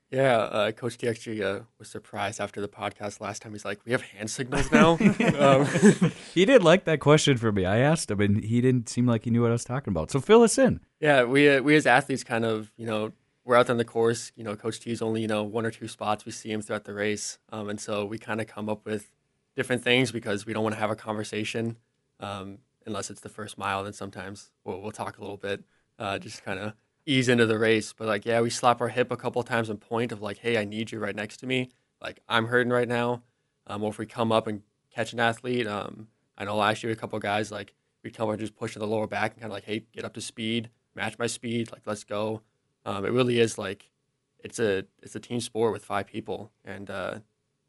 Yeah, 0.10 0.38
uh, 0.38 0.72
Coach 0.72 0.98
D 0.98 1.10
actually 1.10 1.44
uh, 1.44 1.60
was 1.79 1.89
surprised 1.89 2.39
after 2.39 2.62
the 2.62 2.70
podcast 2.70 3.20
last 3.20 3.41
time. 3.41 3.51
He's 3.51 3.65
like, 3.65 3.82
"We 3.84 3.91
have 3.91 4.03
hand 4.03 4.32
signals 4.32 4.72
now." 4.72 4.91
um, 5.38 5.65
he 6.34 6.46
did 6.46 6.63
like 6.63 6.86
that 6.86 7.01
question 7.01 7.36
for 7.36 7.51
me. 7.51 7.65
I 7.65 7.79
asked 7.79 8.10
him, 8.10 8.22
and 8.22 8.41
he 8.41 8.62
didn't 8.62 8.88
seem 8.88 9.06
like 9.06 9.25
he 9.25 9.32
knew 9.32 9.41
what 9.41 9.50
I 9.50 9.51
was 9.51 9.65
talking 9.65 9.91
about. 9.91 10.10
So 10.10 10.22
fill 10.22 10.44
us 10.44 10.58
in. 10.58 10.79
Yeah, 11.01 11.25
we 11.25 11.50
uh, 11.50 11.62
we 11.62 11.75
as 11.75 11.86
athletes 11.86 12.24
kind 12.24 12.46
of 12.46 12.72
you 12.77 12.86
know 12.86 13.12
we're 13.44 13.58
out 13.58 13.70
on 13.70 13.75
the 13.75 13.84
course. 13.84 14.32
You 14.38 14.46
know, 14.46 14.56
Coach 14.56 14.79
T 14.79 14.91
is 14.91 15.01
only 15.01 15.20
you 15.20 15.27
know 15.27 15.44
one 15.44 15.65
or 15.65 15.72
two 15.72 15.89
spots. 15.89 16.25
We 16.25 16.32
see 16.32 16.53
him 16.53 16.62
throughout 16.62 16.86
the 16.86 16.94
race, 16.94 17.38
um, 17.51 17.67
and 17.67 17.82
so 17.82 18.06
we 18.06 18.17
kind 18.17 18.39
of 18.39 18.48
come 18.48 18.70
up 18.70 18.86
with 18.86 19.12
different 19.58 19.84
things 19.84 20.13
because 20.13 20.46
we 20.46 20.53
don't 20.53 20.63
want 20.63 20.75
to 20.75 20.79
have 20.79 20.89
a 20.91 20.96
conversation 20.96 21.75
um, 22.20 22.60
unless 22.88 23.12
it's 23.12 23.22
the 23.22 23.29
first 23.29 23.58
mile. 23.58 23.84
Then 23.84 23.94
sometimes 23.94 24.51
we'll, 24.63 24.82
we'll 24.82 24.91
talk 24.91 25.17
a 25.17 25.22
little 25.22 25.38
bit, 25.38 25.63
uh, 26.00 26.17
just 26.17 26.44
kind 26.44 26.60
of 26.60 26.74
ease 27.06 27.29
into 27.29 27.46
the 27.46 27.60
race. 27.60 27.94
But 27.94 28.08
like, 28.08 28.25
yeah, 28.25 28.41
we 28.41 28.50
slap 28.50 28.82
our 28.82 28.89
hip 28.89 29.12
a 29.12 29.17
couple 29.17 29.44
times 29.44 29.70
and 29.70 29.79
point 29.79 30.12
of 30.12 30.22
like, 30.22 30.39
hey, 30.39 30.58
I 30.58 30.63
need 30.65 30.91
you 30.91 31.00
right 31.00 31.15
next 31.15 31.38
to 31.38 31.46
me. 31.46 31.70
Like, 32.01 32.22
I'm 32.27 32.48
hurting 32.48 32.72
right 32.72 32.88
now. 32.88 33.24
Um, 33.67 33.84
or 33.84 33.91
if 33.91 33.98
we 33.98 34.06
come 34.06 34.32
up 34.32 34.48
and 34.48 34.62
catch 34.94 35.13
an 35.13 35.20
athlete, 35.20 35.67
um, 35.67 36.08
I 36.38 36.46
know 36.46 36.56
last 36.56 36.84
year 36.84 36.94
a 36.94 36.96
couple 36.96 37.20
guys 37.20 37.51
like 37.51 37.74
we 38.03 38.12
come 38.12 38.29
up 38.29 38.39
just 38.39 38.56
pushing 38.56 38.79
the 38.79 38.88
lower 38.88 39.08
back 39.08 39.34
and 39.34 39.41
kind 39.41 39.51
of 39.51 39.56
like, 39.56 39.65
hey, 39.65 39.86
get 39.91 40.06
up 40.06 40.13
to 40.13 40.22
speed, 40.22 40.70
match 40.96 41.20
my 41.20 41.27
speed, 41.27 41.72
like 41.72 41.82
let's 41.86 42.03
go. 42.03 42.41
Um, 42.86 43.06
it 43.06 43.12
really 43.12 43.39
is 43.39 43.58
like 43.58 43.91
it's 44.39 44.60
a 44.60 44.86
it's 45.01 45.15
a 45.15 45.20
team 45.20 45.41
sport 45.41 45.74
with 45.74 45.84
five 45.84 46.08
people, 46.08 46.51
and 46.63 46.89
uh, 46.89 47.15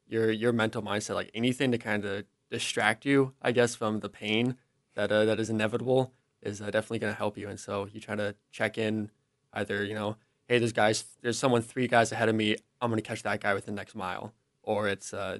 your 0.06 0.30
your 0.30 0.52
mental 0.52 0.82
mindset, 0.82 1.14
like 1.14 1.30
anything 1.34 1.72
to 1.72 1.78
kind 1.78 2.04
of 2.04 2.24
distract 2.50 3.04
you, 3.04 3.32
I 3.42 3.52
guess, 3.52 3.74
from 3.74 4.00
the 4.00 4.08
pain 4.08 4.56
that 4.98 5.10
uh, 5.10 5.24
that 5.24 5.40
is 5.40 5.48
inevitable, 5.48 6.12
is 6.42 6.60
uh, 6.60 6.66
definitely 6.66 6.98
going 6.98 7.14
to 7.14 7.18
help 7.18 7.38
you. 7.38 7.48
And 7.48 7.58
so 7.58 7.88
you 7.92 8.00
try 8.00 8.16
to 8.16 8.34
check 8.52 8.76
in 8.76 9.10
Either, 9.52 9.84
you 9.84 9.94
know, 9.94 10.16
hey, 10.46 10.58
there's 10.58 10.72
guys, 10.72 11.04
there's 11.22 11.38
someone 11.38 11.62
three 11.62 11.88
guys 11.88 12.12
ahead 12.12 12.28
of 12.28 12.34
me. 12.34 12.56
I'm 12.80 12.90
going 12.90 13.00
to 13.00 13.06
catch 13.06 13.22
that 13.22 13.40
guy 13.40 13.54
within 13.54 13.74
the 13.74 13.80
next 13.80 13.94
mile. 13.94 14.32
Or 14.62 14.88
it's, 14.88 15.14
uh, 15.14 15.38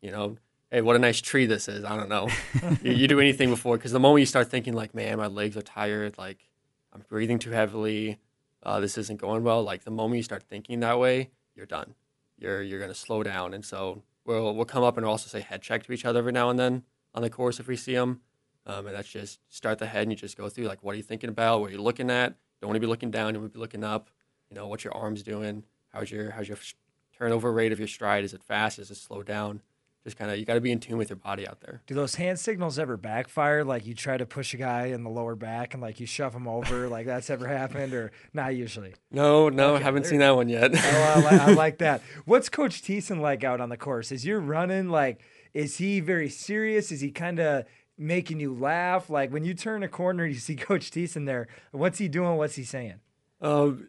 you 0.00 0.10
know, 0.10 0.36
hey, 0.70 0.82
what 0.82 0.96
a 0.96 0.98
nice 0.98 1.20
tree 1.20 1.46
this 1.46 1.68
is. 1.68 1.84
I 1.84 1.96
don't 1.96 2.08
know. 2.08 2.28
you, 2.82 2.92
you, 2.92 3.08
do 3.08 3.20
anything 3.20 3.50
before, 3.50 3.76
because 3.76 3.92
the 3.92 4.00
moment 4.00 4.20
you 4.20 4.26
start 4.26 4.48
thinking, 4.48 4.74
like, 4.74 4.94
man, 4.94 5.18
my 5.18 5.26
legs 5.26 5.56
are 5.56 5.62
tired, 5.62 6.18
like, 6.18 6.48
I'm 6.92 7.02
breathing 7.08 7.38
too 7.38 7.50
heavily, 7.50 8.18
uh, 8.62 8.80
this 8.80 8.98
isn't 8.98 9.20
going 9.20 9.42
well, 9.42 9.62
like, 9.62 9.84
the 9.84 9.90
moment 9.90 10.18
you 10.18 10.22
start 10.22 10.42
thinking 10.42 10.80
that 10.80 10.98
way, 10.98 11.30
you're 11.54 11.66
done. 11.66 11.94
You're, 12.38 12.62
you're 12.62 12.78
going 12.78 12.90
to 12.90 12.98
slow 12.98 13.22
down. 13.22 13.54
And 13.54 13.64
so 13.64 14.02
we'll, 14.24 14.54
we'll 14.54 14.66
come 14.66 14.84
up 14.84 14.96
and 14.96 15.06
also 15.06 15.28
say 15.28 15.40
head 15.40 15.62
check 15.62 15.84
to 15.84 15.92
each 15.92 16.04
other 16.04 16.18
every 16.18 16.32
now 16.32 16.50
and 16.50 16.58
then 16.58 16.82
on 17.14 17.22
the 17.22 17.30
course 17.30 17.58
if 17.58 17.66
we 17.66 17.76
see 17.76 17.94
them. 17.94 18.20
Um, 18.66 18.86
and 18.86 18.94
that's 18.94 19.08
just 19.08 19.40
start 19.48 19.78
the 19.78 19.86
head 19.86 20.02
and 20.02 20.12
you 20.12 20.16
just 20.16 20.36
go 20.36 20.48
through, 20.48 20.66
like, 20.66 20.82
what 20.82 20.94
are 20.94 20.96
you 20.96 21.02
thinking 21.02 21.30
about? 21.30 21.60
What 21.60 21.70
are 21.70 21.72
you 21.72 21.82
looking 21.82 22.10
at? 22.10 22.36
don't 22.62 22.68
want 22.68 22.76
to 22.76 22.80
be 22.80 22.86
looking 22.86 23.10
down. 23.10 23.34
You 23.34 23.40
want 23.40 23.52
to 23.52 23.58
be 23.58 23.60
looking 23.60 23.84
up. 23.84 24.08
You 24.48 24.56
know, 24.56 24.68
what's 24.68 24.84
your 24.84 24.94
arms 24.94 25.22
doing? 25.22 25.64
How's 25.92 26.10
your 26.10 26.30
how's 26.30 26.48
your 26.48 26.58
turnover 27.18 27.52
rate 27.52 27.72
of 27.72 27.78
your 27.78 27.88
stride? 27.88 28.24
Is 28.24 28.32
it 28.32 28.42
fast? 28.42 28.78
Is 28.78 28.90
it 28.90 28.96
slow 28.96 29.22
down? 29.22 29.60
Just 30.04 30.16
kind 30.16 30.30
of 30.30 30.38
you 30.38 30.44
got 30.44 30.54
to 30.54 30.60
be 30.60 30.72
in 30.72 30.80
tune 30.80 30.96
with 30.96 31.10
your 31.10 31.16
body 31.16 31.46
out 31.46 31.60
there. 31.60 31.82
Do 31.86 31.94
those 31.94 32.16
hand 32.16 32.38
signals 32.38 32.78
ever 32.78 32.96
backfire? 32.96 33.64
Like 33.64 33.84
you 33.84 33.94
try 33.94 34.16
to 34.16 34.26
push 34.26 34.54
a 34.54 34.56
guy 34.56 34.86
in 34.86 35.02
the 35.02 35.10
lower 35.10 35.34
back 35.34 35.74
and 35.74 35.82
like 35.82 35.98
you 35.98 36.06
shove 36.06 36.34
him 36.34 36.46
over, 36.46 36.88
like 36.88 37.06
that's 37.06 37.30
ever 37.30 37.48
happened, 37.48 37.94
or 37.94 38.12
not 38.32 38.54
usually? 38.54 38.94
No, 39.10 39.48
no, 39.48 39.74
okay, 39.74 39.84
haven't 39.84 40.02
there. 40.02 40.10
seen 40.10 40.20
that 40.20 40.36
one 40.36 40.48
yet. 40.48 40.70
oh, 40.74 41.14
I, 41.16 41.20
like, 41.20 41.40
I 41.40 41.52
like 41.54 41.78
that. 41.78 42.02
What's 42.26 42.48
Coach 42.48 42.82
Thiessen 42.82 43.20
like 43.20 43.42
out 43.42 43.60
on 43.60 43.70
the 43.70 43.76
course? 43.76 44.12
Is 44.12 44.24
you're 44.24 44.40
running 44.40 44.88
like? 44.88 45.20
Is 45.52 45.76
he 45.76 46.00
very 46.00 46.30
serious? 46.30 46.90
Is 46.90 47.02
he 47.02 47.10
kind 47.10 47.38
of 47.38 47.66
making 48.02 48.40
you 48.40 48.54
laugh? 48.54 49.08
Like 49.08 49.32
when 49.32 49.44
you 49.44 49.54
turn 49.54 49.82
a 49.82 49.88
corner, 49.88 50.26
you 50.26 50.34
see 50.34 50.56
Coach 50.56 50.90
Thiessen 50.90 51.26
there. 51.26 51.48
What's 51.70 51.98
he 51.98 52.08
doing? 52.08 52.36
What's 52.36 52.56
he 52.56 52.64
saying? 52.64 53.00
Um, 53.40 53.88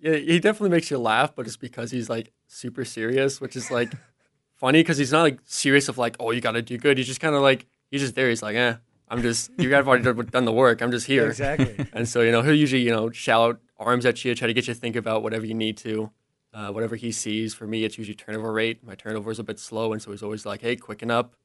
yeah, 0.00 0.16
he 0.16 0.40
definitely 0.40 0.70
makes 0.70 0.90
you 0.90 0.98
laugh, 0.98 1.34
but 1.34 1.46
it's 1.46 1.56
because 1.56 1.90
he's 1.90 2.08
like 2.08 2.32
super 2.46 2.84
serious, 2.84 3.40
which 3.40 3.56
is 3.56 3.70
like 3.70 3.92
funny 4.56 4.80
because 4.80 4.98
he's 4.98 5.12
not 5.12 5.22
like 5.22 5.40
serious 5.44 5.88
of 5.88 5.98
like, 5.98 6.16
oh, 6.18 6.30
you 6.30 6.40
got 6.40 6.52
to 6.52 6.62
do 6.62 6.78
good. 6.78 6.98
He's 6.98 7.06
just 7.06 7.20
kind 7.20 7.34
of 7.34 7.42
like 7.42 7.66
he's 7.90 8.00
just 8.00 8.14
there. 8.14 8.28
He's 8.28 8.42
like, 8.42 8.56
eh, 8.56 8.76
I'm 9.08 9.22
just 9.22 9.50
you 9.58 9.68
guys 9.68 9.78
have 9.78 9.88
already 9.88 10.30
done 10.30 10.44
the 10.44 10.52
work. 10.52 10.80
I'm 10.80 10.90
just 10.90 11.06
here. 11.06 11.28
Exactly. 11.28 11.86
and 11.92 12.08
so 12.08 12.22
you 12.22 12.32
know 12.32 12.42
he'll 12.42 12.54
usually 12.54 12.82
you 12.82 12.90
know 12.90 13.10
shout 13.10 13.60
arms 13.78 14.06
at 14.06 14.24
you, 14.24 14.34
try 14.34 14.46
to 14.46 14.54
get 14.54 14.68
you 14.68 14.74
to 14.74 14.80
think 14.80 14.96
about 14.96 15.22
whatever 15.22 15.44
you 15.44 15.54
need 15.54 15.76
to. 15.78 16.10
Uh, 16.52 16.68
whatever 16.70 16.96
he 16.96 17.12
sees. 17.12 17.54
For 17.54 17.64
me, 17.64 17.84
it's 17.84 17.96
usually 17.96 18.16
turnover 18.16 18.52
rate. 18.52 18.82
My 18.82 18.96
turnover 18.96 19.30
is 19.30 19.38
a 19.38 19.44
bit 19.44 19.60
slow, 19.60 19.92
and 19.92 20.02
so 20.02 20.10
he's 20.10 20.22
always 20.22 20.44
like, 20.44 20.62
"Hey, 20.62 20.74
quicken 20.74 21.08
up." 21.08 21.36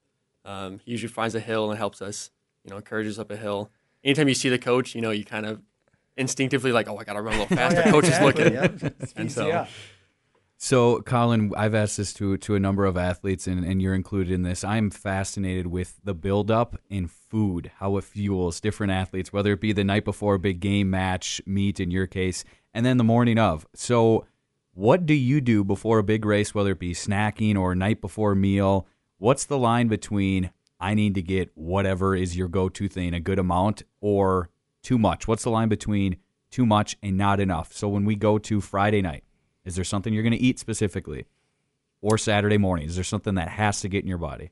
Um, 0.45 0.79
he 0.86 0.91
usually 0.91 1.12
finds 1.12 1.36
a 1.36 1.39
hill 1.39 1.69
and 1.69 1.77
helps 1.77 2.01
us, 2.01 2.29
you 2.63 2.69
know, 2.69 2.77
encourages 2.77 3.19
up 3.19 3.31
a 3.31 3.36
hill. 3.36 3.71
Anytime 4.03 4.27
you 4.27 4.36
see 4.36 4.49
the 4.49 4.60
coach, 4.60 4.95
you 4.95 5.01
know, 5.01 5.12
you 5.12 5.25
kind 5.25 5.45
of 5.45 5.62
instinctively 6.15 6.71
like, 6.71 6.88
oh, 6.88 6.97
I 6.97 7.03
got 7.03 7.13
to 7.13 7.21
run 7.21 7.36
a 7.36 7.39
little 7.39 7.58
faster. 7.58 7.81
oh, 7.81 7.86
yeah, 7.86 7.91
coach 7.91 8.05
exactly. 8.05 8.29
is 8.29 8.62
looking. 8.62 8.81
Yep. 8.81 8.95
and 9.15 9.31
so, 9.31 9.67
so, 10.58 11.01
Collin, 11.01 11.51
I've 11.58 11.75
asked 11.75 11.97
this 11.97 12.13
to 12.13 12.38
to 12.38 12.55
a 12.55 12.60
number 12.60 12.86
of 12.86 12.95
athletes, 12.95 13.45
and, 13.45 13.65
and 13.65 13.81
you're 13.81 13.93
included 13.93 14.31
in 14.31 14.43
this. 14.43 14.63
I'm 14.63 14.89
fascinated 14.89 15.67
with 15.67 15.97
the 16.03 16.13
buildup 16.13 16.79
in 16.89 17.08
food, 17.08 17.71
how 17.77 17.97
it 17.97 18.03
fuels 18.03 18.62
different 18.62 18.91
athletes, 18.91 19.34
whether 19.34 19.53
it 19.53 19.62
be 19.62 19.73
the 19.73 19.84
night 19.84 20.05
before 20.05 20.36
a 20.36 20.39
big 20.39 20.62
game 20.62 20.89
match, 20.89 21.41
meet 21.45 21.79
in 21.79 21.91
your 21.91 22.08
case, 22.08 22.45
and 22.73 22.86
then 22.86 22.97
the 22.97 23.03
morning 23.03 23.38
of. 23.38 23.67
So, 23.73 24.25
what 24.73 25.05
do 25.05 25.13
you 25.13 25.41
do 25.41 25.63
before 25.63 25.99
a 25.99 26.03
big 26.03 26.25
race, 26.25 26.55
whether 26.55 26.71
it 26.71 26.79
be 26.79 26.93
snacking 26.93 27.58
or 27.58 27.75
night 27.75 27.99
before 27.99 28.34
meal? 28.34 28.88
What's 29.17 29.45
the 29.45 29.58
line 29.58 29.88
between 29.88 30.51
I 30.80 30.93
need 30.93 31.15
to 31.15 31.21
get 31.21 31.51
whatever 31.56 32.15
is 32.15 32.36
your 32.36 32.49
go 32.49 32.67
to 32.69 32.88
thing, 32.88 33.13
a 33.13 33.19
good 33.19 33.39
amount, 33.39 33.84
or 34.01 34.49
too 34.84 34.97
much? 34.97 35.28
What's 35.28 35.43
the 35.43 35.49
line 35.49 35.69
between 35.69 36.17
too 36.51 36.65
much 36.65 36.97
and 37.01 37.17
not 37.17 37.39
enough? 37.39 37.71
So 37.73 37.88
when 37.88 38.04
we 38.04 38.15
go 38.15 38.38
to 38.38 38.60
Friday 38.60 39.01
night, 39.01 39.23
is 39.63 39.75
there 39.75 39.86
something 39.86 40.13
you're 40.13 40.23
going 40.23 40.34
to 40.34 40.38
eat 40.38 40.60
specifically? 40.60 41.25
Or 42.01 42.17
Saturday 42.17 42.58
morning, 42.58 42.88
is 42.88 42.95
there 42.95 43.04
something 43.04 43.36
that 43.36 43.49
has 43.49 43.82
to 43.82 43.89
get 43.89 44.04
in 44.04 44.10
your 44.10 44.17
body? 44.17 44.51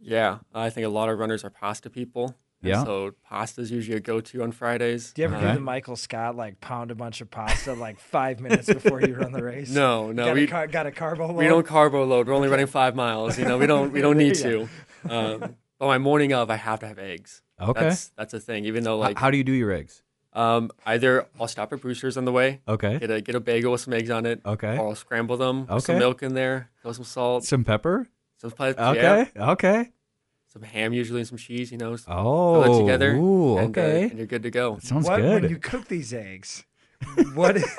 Yeah, 0.00 0.38
I 0.52 0.70
think 0.70 0.86
a 0.86 0.90
lot 0.90 1.08
of 1.08 1.18
runners 1.18 1.44
are 1.44 1.50
pasta 1.50 1.88
people. 1.88 2.36
Yeah. 2.64 2.84
So 2.84 3.14
pasta 3.24 3.60
is 3.60 3.70
usually 3.70 3.96
a 3.96 4.00
go-to 4.00 4.42
on 4.42 4.52
Fridays. 4.52 5.12
Do 5.12 5.22
you 5.22 5.28
ever 5.28 5.36
uh, 5.36 5.40
do 5.40 5.54
the 5.54 5.60
Michael 5.60 5.96
Scott 5.96 6.36
like 6.36 6.60
pound 6.60 6.90
a 6.90 6.94
bunch 6.94 7.20
of 7.20 7.30
pasta 7.30 7.74
like 7.74 7.98
five 7.98 8.40
minutes 8.40 8.66
before 8.66 9.00
you 9.00 9.14
run 9.14 9.32
the 9.32 9.42
race? 9.42 9.70
No, 9.70 10.12
no. 10.12 10.26
Got 10.26 10.34
we 10.34 10.44
a 10.44 10.46
car- 10.46 10.66
got 10.66 10.86
a 10.86 10.90
carbo 10.90 11.26
load. 11.28 11.36
We 11.36 11.46
don't 11.46 11.66
carbo 11.66 12.04
load. 12.04 12.28
We're 12.28 12.34
only 12.34 12.48
running 12.48 12.66
five 12.66 12.94
miles. 12.94 13.38
You 13.38 13.44
know, 13.44 13.58
we 13.58 13.66
don't 13.66 13.92
we 13.92 14.00
don't 14.00 14.18
need 14.18 14.34
to. 14.36 14.68
Um, 15.06 15.56
but 15.78 15.86
my 15.86 15.98
morning 15.98 16.32
of, 16.32 16.48
I 16.48 16.56
have 16.56 16.80
to 16.80 16.88
have 16.88 16.98
eggs. 16.98 17.42
Okay. 17.60 17.78
That's 17.78 18.08
that's 18.16 18.32
a 18.32 18.40
thing. 18.40 18.64
Even 18.64 18.84
though 18.84 18.96
like, 18.96 19.18
how 19.18 19.30
do 19.30 19.36
you 19.36 19.44
do 19.44 19.52
your 19.52 19.70
eggs? 19.70 20.02
Um, 20.32 20.70
either 20.86 21.26
I'll 21.38 21.46
stop 21.46 21.74
at 21.74 21.82
Brewster's 21.82 22.16
on 22.16 22.24
the 22.24 22.32
way. 22.32 22.62
Okay. 22.66 22.98
Get 22.98 23.10
a 23.10 23.20
get 23.20 23.34
a 23.34 23.40
bagel 23.40 23.72
with 23.72 23.82
some 23.82 23.92
eggs 23.92 24.08
on 24.08 24.24
it. 24.24 24.40
Okay. 24.46 24.78
Or 24.78 24.88
I'll 24.88 24.94
scramble 24.94 25.36
them. 25.36 25.66
Okay. 25.68 25.80
some 25.80 25.98
milk 25.98 26.22
in 26.22 26.32
there. 26.32 26.70
Throw 26.80 26.92
some 26.92 27.04
salt. 27.04 27.44
Some 27.44 27.64
pepper. 27.64 28.08
Some 28.38 28.48
spice. 28.50 28.76
Okay. 28.76 29.28
Yeah. 29.36 29.50
Okay 29.52 29.90
some 30.54 30.62
ham 30.62 30.92
usually 30.92 31.20
and 31.20 31.28
some 31.28 31.36
cheese, 31.36 31.72
you 31.72 31.78
know. 31.78 31.96
Oh, 32.06 32.62
it 32.62 32.80
together. 32.80 33.16
Ooh, 33.16 33.58
and, 33.58 33.76
uh, 33.76 33.80
okay. 33.80 34.04
Uh, 34.04 34.08
and 34.08 34.18
you're 34.18 34.26
good 34.28 34.44
to 34.44 34.50
go. 34.50 34.76
That 34.76 34.84
sounds 34.84 35.06
what, 35.06 35.16
good. 35.16 35.42
When 35.42 35.50
you 35.50 35.58
cook 35.58 35.88
these 35.88 36.14
eggs, 36.14 36.64
what 37.34 37.56
is, 37.56 37.76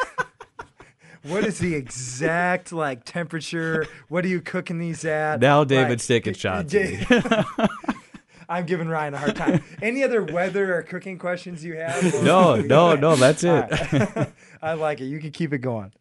what 1.23 1.45
is 1.45 1.59
the 1.59 1.73
exact 1.73 2.73
like 2.73 3.05
temperature? 3.05 3.87
What 4.09 4.25
are 4.25 4.27
you 4.27 4.41
cooking 4.41 4.77
these 4.77 5.05
at? 5.05 5.39
Now 5.39 5.63
David's 5.63 6.09
like, 6.09 6.23
taking 6.23 6.33
shots. 6.33 6.75
I'm 8.49 8.65
giving 8.65 8.89
Ryan 8.89 9.13
a 9.13 9.17
hard 9.19 9.37
time. 9.37 9.63
Any 9.81 10.03
other 10.03 10.21
weather 10.21 10.75
or 10.75 10.83
cooking 10.83 11.17
questions 11.17 11.63
you 11.63 11.77
have? 11.77 12.03
no, 12.23 12.57
no, 12.57 12.95
no. 12.95 13.15
That's 13.15 13.43
it. 13.43 13.49
Right. 13.49 14.33
I 14.61 14.73
like 14.73 14.99
it. 14.99 15.05
You 15.05 15.19
can 15.19 15.31
keep 15.31 15.53
it 15.53 15.59
going. 15.59 15.93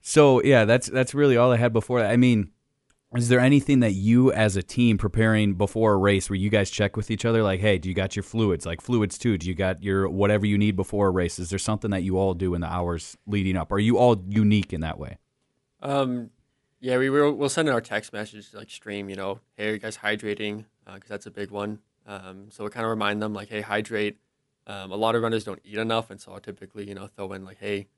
So 0.00 0.40
yeah, 0.42 0.66
that's 0.66 0.86
that's 0.86 1.14
really 1.14 1.36
all 1.36 1.50
I 1.50 1.56
had 1.56 1.72
before. 1.72 2.00
I 2.00 2.16
mean, 2.16 2.52
is 3.14 3.28
there 3.28 3.40
anything 3.40 3.80
that 3.80 3.92
you 3.92 4.32
as 4.32 4.56
a 4.56 4.62
team 4.62 4.96
preparing 4.96 5.54
before 5.54 5.92
a 5.92 5.96
race 5.96 6.30
where 6.30 6.36
you 6.36 6.48
guys 6.48 6.70
check 6.70 6.96
with 6.96 7.10
each 7.10 7.24
other 7.24 7.42
like 7.42 7.60
hey 7.60 7.78
do 7.78 7.88
you 7.88 7.94
got 7.94 8.16
your 8.16 8.22
fluids? 8.22 8.64
Like 8.64 8.80
fluids 8.80 9.18
too. 9.18 9.36
Do 9.38 9.46
you 9.46 9.54
got 9.54 9.82
your 9.82 10.08
whatever 10.08 10.46
you 10.46 10.56
need 10.56 10.76
before 10.76 11.08
a 11.08 11.10
race? 11.10 11.38
Is 11.38 11.50
there 11.50 11.58
something 11.58 11.90
that 11.90 12.02
you 12.02 12.18
all 12.18 12.34
do 12.34 12.54
in 12.54 12.60
the 12.60 12.66
hours 12.66 13.16
leading 13.26 13.56
up? 13.56 13.72
Are 13.72 13.78
you 13.78 13.98
all 13.98 14.22
unique 14.28 14.72
in 14.72 14.80
that 14.80 14.98
way? 14.98 15.18
Um 15.80 16.30
yeah 16.80 16.98
we 16.98 17.10
will 17.10 17.32
we'll 17.32 17.48
send 17.48 17.68
our 17.68 17.80
text 17.80 18.12
message 18.12 18.52
like 18.54 18.70
stream 18.70 19.08
you 19.10 19.16
know 19.16 19.40
hey 19.56 19.68
are 19.68 19.72
you 19.72 19.78
guys 19.78 19.98
hydrating? 19.98 20.64
Because 20.84 21.10
uh, 21.10 21.14
that's 21.14 21.26
a 21.26 21.30
big 21.30 21.50
one. 21.50 21.80
Um, 22.06 22.48
so 22.50 22.64
we 22.64 22.70
kind 22.70 22.84
of 22.84 22.90
remind 22.90 23.22
them 23.22 23.34
like 23.34 23.48
hey 23.48 23.60
hydrate. 23.60 24.18
Um, 24.66 24.92
a 24.92 24.96
lot 24.96 25.14
of 25.14 25.22
runners 25.22 25.44
don't 25.44 25.60
eat 25.64 25.78
enough 25.78 26.10
and 26.10 26.20
so 26.20 26.32
i'll 26.32 26.40
typically 26.40 26.88
you 26.88 26.94
know 26.94 27.08
throw 27.08 27.32
in 27.32 27.44
like 27.44 27.58
hey 27.58 27.88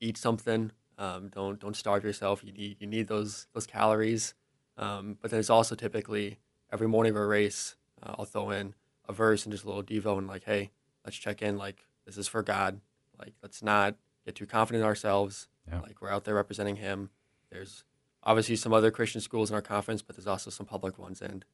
eat 0.00 0.16
something. 0.16 0.72
Um, 0.98 1.28
don't 1.28 1.60
don't 1.60 1.76
starve 1.76 2.04
yourself. 2.04 2.42
You 2.44 2.52
need 2.52 2.76
you 2.80 2.86
need 2.86 3.08
those 3.08 3.46
those 3.54 3.66
calories 3.66 4.34
um, 4.78 5.18
but 5.20 5.30
then 5.30 5.40
it's 5.40 5.50
also 5.50 5.74
typically 5.74 6.38
every 6.72 6.88
morning 6.88 7.10
of 7.10 7.16
a 7.16 7.26
race, 7.26 7.76
uh, 8.02 8.14
I'll 8.18 8.24
throw 8.24 8.50
in 8.50 8.74
a 9.08 9.12
verse 9.12 9.44
and 9.44 9.52
just 9.52 9.64
a 9.64 9.66
little 9.66 9.82
devo 9.82 10.16
and 10.18 10.26
like, 10.26 10.44
hey, 10.44 10.70
let's 11.04 11.16
check 11.16 11.42
in. 11.42 11.58
Like 11.58 11.84
this 12.06 12.16
is 12.16 12.28
for 12.28 12.42
God. 12.42 12.80
Like 13.18 13.34
let's 13.42 13.62
not 13.62 13.96
get 14.24 14.34
too 14.34 14.46
confident 14.46 14.82
in 14.82 14.86
ourselves. 14.86 15.48
Yeah. 15.68 15.80
Like 15.80 16.00
we're 16.00 16.10
out 16.10 16.24
there 16.24 16.34
representing 16.34 16.76
Him. 16.76 17.10
There's 17.50 17.84
obviously 18.22 18.56
some 18.56 18.72
other 18.72 18.90
Christian 18.90 19.20
schools 19.20 19.50
in 19.50 19.54
our 19.54 19.62
conference, 19.62 20.00
but 20.02 20.16
there's 20.16 20.26
also 20.26 20.50
some 20.50 20.66
public 20.66 20.98
ones, 20.98 21.20
and 21.20 21.44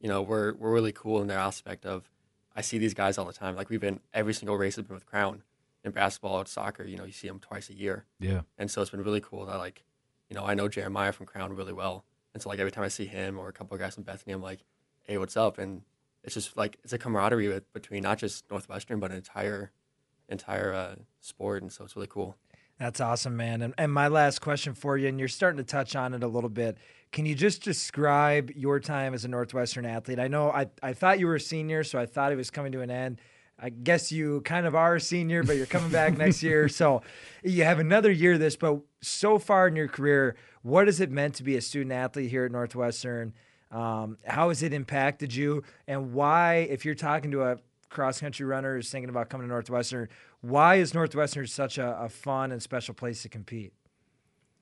you 0.00 0.08
know 0.08 0.22
we're 0.22 0.54
we're 0.54 0.72
really 0.72 0.92
cool 0.92 1.20
in 1.20 1.26
their 1.28 1.38
aspect 1.38 1.84
of. 1.84 2.10
I 2.56 2.60
see 2.60 2.78
these 2.78 2.94
guys 2.94 3.18
all 3.18 3.24
the 3.24 3.32
time. 3.32 3.54
Like 3.54 3.70
we've 3.70 3.80
been 3.80 4.00
every 4.12 4.34
single 4.34 4.56
race 4.56 4.74
has 4.76 4.84
been 4.84 4.94
with 4.94 5.06
Crown 5.06 5.44
in 5.84 5.92
basketball, 5.92 6.44
soccer. 6.44 6.82
You 6.82 6.96
know, 6.96 7.04
you 7.04 7.12
see 7.12 7.28
them 7.28 7.38
twice 7.38 7.70
a 7.70 7.74
year. 7.74 8.04
Yeah. 8.18 8.40
And 8.56 8.68
so 8.68 8.82
it's 8.82 8.90
been 8.90 9.04
really 9.04 9.20
cool 9.20 9.46
that 9.46 9.58
like, 9.58 9.84
you 10.28 10.34
know, 10.34 10.44
I 10.44 10.54
know 10.54 10.66
Jeremiah 10.66 11.12
from 11.12 11.26
Crown 11.26 11.54
really 11.54 11.72
well. 11.72 12.04
And 12.38 12.42
so 12.44 12.50
like 12.50 12.60
every 12.60 12.70
time 12.70 12.84
I 12.84 12.88
see 12.88 13.06
him 13.06 13.36
or 13.36 13.48
a 13.48 13.52
couple 13.52 13.74
of 13.74 13.80
guys 13.80 13.96
from 13.96 14.04
Bethany, 14.04 14.32
I'm 14.32 14.40
like, 14.40 14.60
hey, 15.02 15.18
what's 15.18 15.36
up? 15.36 15.58
And 15.58 15.82
it's 16.22 16.34
just 16.34 16.56
like 16.56 16.78
it's 16.84 16.92
a 16.92 16.98
camaraderie 16.98 17.48
with, 17.48 17.72
between 17.72 18.04
not 18.04 18.18
just 18.18 18.48
Northwestern 18.48 19.00
but 19.00 19.10
an 19.10 19.16
entire 19.16 19.72
entire 20.28 20.72
uh, 20.72 20.94
sport, 21.20 21.62
and 21.62 21.72
so 21.72 21.84
it's 21.84 21.96
really 21.96 22.06
cool. 22.08 22.36
That's 22.78 23.00
awesome, 23.00 23.36
man. 23.36 23.60
And, 23.62 23.74
and 23.76 23.92
my 23.92 24.06
last 24.06 24.40
question 24.40 24.72
for 24.72 24.96
you, 24.96 25.08
and 25.08 25.18
you're 25.18 25.26
starting 25.26 25.56
to 25.56 25.64
touch 25.64 25.96
on 25.96 26.14
it 26.14 26.22
a 26.22 26.28
little 26.28 26.48
bit. 26.48 26.78
Can 27.10 27.26
you 27.26 27.34
just 27.34 27.64
describe 27.64 28.52
your 28.54 28.78
time 28.78 29.14
as 29.14 29.24
a 29.24 29.28
Northwestern 29.28 29.84
athlete? 29.84 30.20
I 30.20 30.28
know 30.28 30.52
I, 30.52 30.68
I 30.80 30.92
thought 30.92 31.18
you 31.18 31.26
were 31.26 31.34
a 31.34 31.40
senior, 31.40 31.82
so 31.82 31.98
I 31.98 32.06
thought 32.06 32.30
it 32.30 32.36
was 32.36 32.52
coming 32.52 32.70
to 32.70 32.82
an 32.82 32.90
end. 32.90 33.20
I 33.60 33.70
guess 33.70 34.12
you 34.12 34.40
kind 34.42 34.66
of 34.66 34.74
are 34.74 34.96
a 34.96 35.00
senior, 35.00 35.42
but 35.42 35.56
you're 35.56 35.66
coming 35.66 35.90
back 35.90 36.16
next 36.16 36.42
year. 36.42 36.68
So 36.68 37.02
you 37.42 37.64
have 37.64 37.80
another 37.80 38.10
year 38.10 38.34
of 38.34 38.40
this, 38.40 38.56
but 38.56 38.80
so 39.00 39.38
far 39.38 39.66
in 39.66 39.74
your 39.74 39.88
career, 39.88 40.36
what 40.62 40.86
has 40.86 41.00
it 41.00 41.10
meant 41.10 41.34
to 41.36 41.42
be 41.42 41.56
a 41.56 41.60
student 41.60 41.92
athlete 41.92 42.30
here 42.30 42.44
at 42.44 42.52
Northwestern? 42.52 43.32
Um, 43.70 44.16
how 44.26 44.48
has 44.48 44.62
it 44.62 44.72
impacted 44.72 45.34
you? 45.34 45.62
And 45.86 46.12
why, 46.12 46.68
if 46.70 46.84
you're 46.84 46.94
talking 46.94 47.30
to 47.32 47.42
a 47.42 47.58
cross 47.90 48.20
country 48.20 48.46
runner 48.46 48.76
who's 48.76 48.90
thinking 48.90 49.08
about 49.08 49.28
coming 49.28 49.46
to 49.46 49.52
Northwestern, 49.52 50.08
why 50.40 50.76
is 50.76 50.94
Northwestern 50.94 51.46
such 51.46 51.78
a, 51.78 52.00
a 52.00 52.08
fun 52.08 52.52
and 52.52 52.62
special 52.62 52.94
place 52.94 53.22
to 53.22 53.28
compete? 53.28 53.72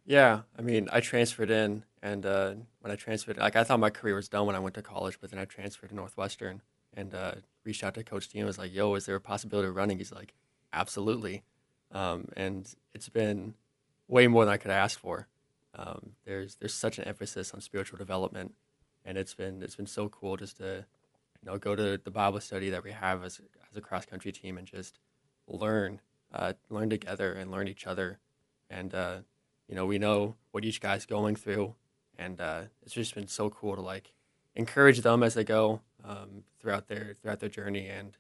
Yeah, 0.06 0.42
I 0.58 0.62
mean, 0.62 0.88
I 0.92 1.00
transferred 1.00 1.50
in, 1.50 1.82
and 2.00 2.24
uh, 2.24 2.54
when 2.80 2.92
I 2.92 2.96
transferred, 2.96 3.36
like 3.38 3.56
I 3.56 3.64
thought 3.64 3.80
my 3.80 3.90
career 3.90 4.14
was 4.14 4.28
done 4.28 4.46
when 4.46 4.54
I 4.54 4.60
went 4.60 4.74
to 4.76 4.82
college, 4.82 5.18
but 5.20 5.30
then 5.30 5.40
I 5.40 5.44
transferred 5.44 5.90
to 5.90 5.94
Northwestern 5.96 6.62
and 6.94 7.12
uh, 7.14 7.34
reached 7.66 7.84
out 7.84 7.94
to 7.94 8.04
Coach 8.04 8.28
Dean. 8.28 8.46
Was 8.46 8.58
like, 8.58 8.72
"Yo, 8.72 8.94
is 8.94 9.06
there 9.06 9.16
a 9.16 9.20
possibility 9.20 9.68
of 9.68 9.76
running?" 9.76 9.98
He's 9.98 10.12
like, 10.12 10.32
"Absolutely," 10.72 11.42
um, 11.92 12.28
and 12.36 12.72
it's 12.94 13.08
been 13.08 13.54
way 14.08 14.28
more 14.28 14.44
than 14.44 14.54
I 14.54 14.56
could 14.56 14.70
ask 14.70 14.98
for. 14.98 15.26
Um, 15.74 16.12
there's 16.24 16.56
there's 16.56 16.74
such 16.74 16.98
an 16.98 17.04
emphasis 17.04 17.52
on 17.52 17.60
spiritual 17.60 17.98
development, 17.98 18.54
and 19.04 19.18
it's 19.18 19.34
been 19.34 19.62
it's 19.62 19.76
been 19.76 19.86
so 19.86 20.08
cool 20.08 20.36
just 20.36 20.56
to 20.58 20.86
you 21.42 21.50
know 21.50 21.58
go 21.58 21.76
to 21.76 21.98
the 22.02 22.10
Bible 22.10 22.40
study 22.40 22.70
that 22.70 22.84
we 22.84 22.92
have 22.92 23.22
as 23.24 23.40
as 23.70 23.76
a 23.76 23.80
cross 23.80 24.06
country 24.06 24.32
team 24.32 24.56
and 24.56 24.66
just 24.66 24.98
learn 25.46 26.00
uh, 26.32 26.54
learn 26.70 26.88
together 26.88 27.32
and 27.32 27.50
learn 27.50 27.68
each 27.68 27.86
other, 27.86 28.18
and 28.70 28.94
uh, 28.94 29.18
you 29.68 29.74
know 29.74 29.84
we 29.86 29.98
know 29.98 30.36
what 30.52 30.64
each 30.64 30.80
guy's 30.80 31.04
going 31.04 31.36
through, 31.36 31.74
and 32.18 32.40
uh, 32.40 32.62
it's 32.82 32.94
just 32.94 33.14
been 33.14 33.28
so 33.28 33.50
cool 33.50 33.74
to 33.74 33.82
like 33.82 34.12
encourage 34.54 35.00
them 35.02 35.22
as 35.22 35.34
they 35.34 35.44
go 35.44 35.80
um, 36.06 36.44
throughout 36.60 36.88
their 36.88 37.14
throughout 37.20 37.40
their 37.40 37.48
journey, 37.48 37.88
and 37.88 38.16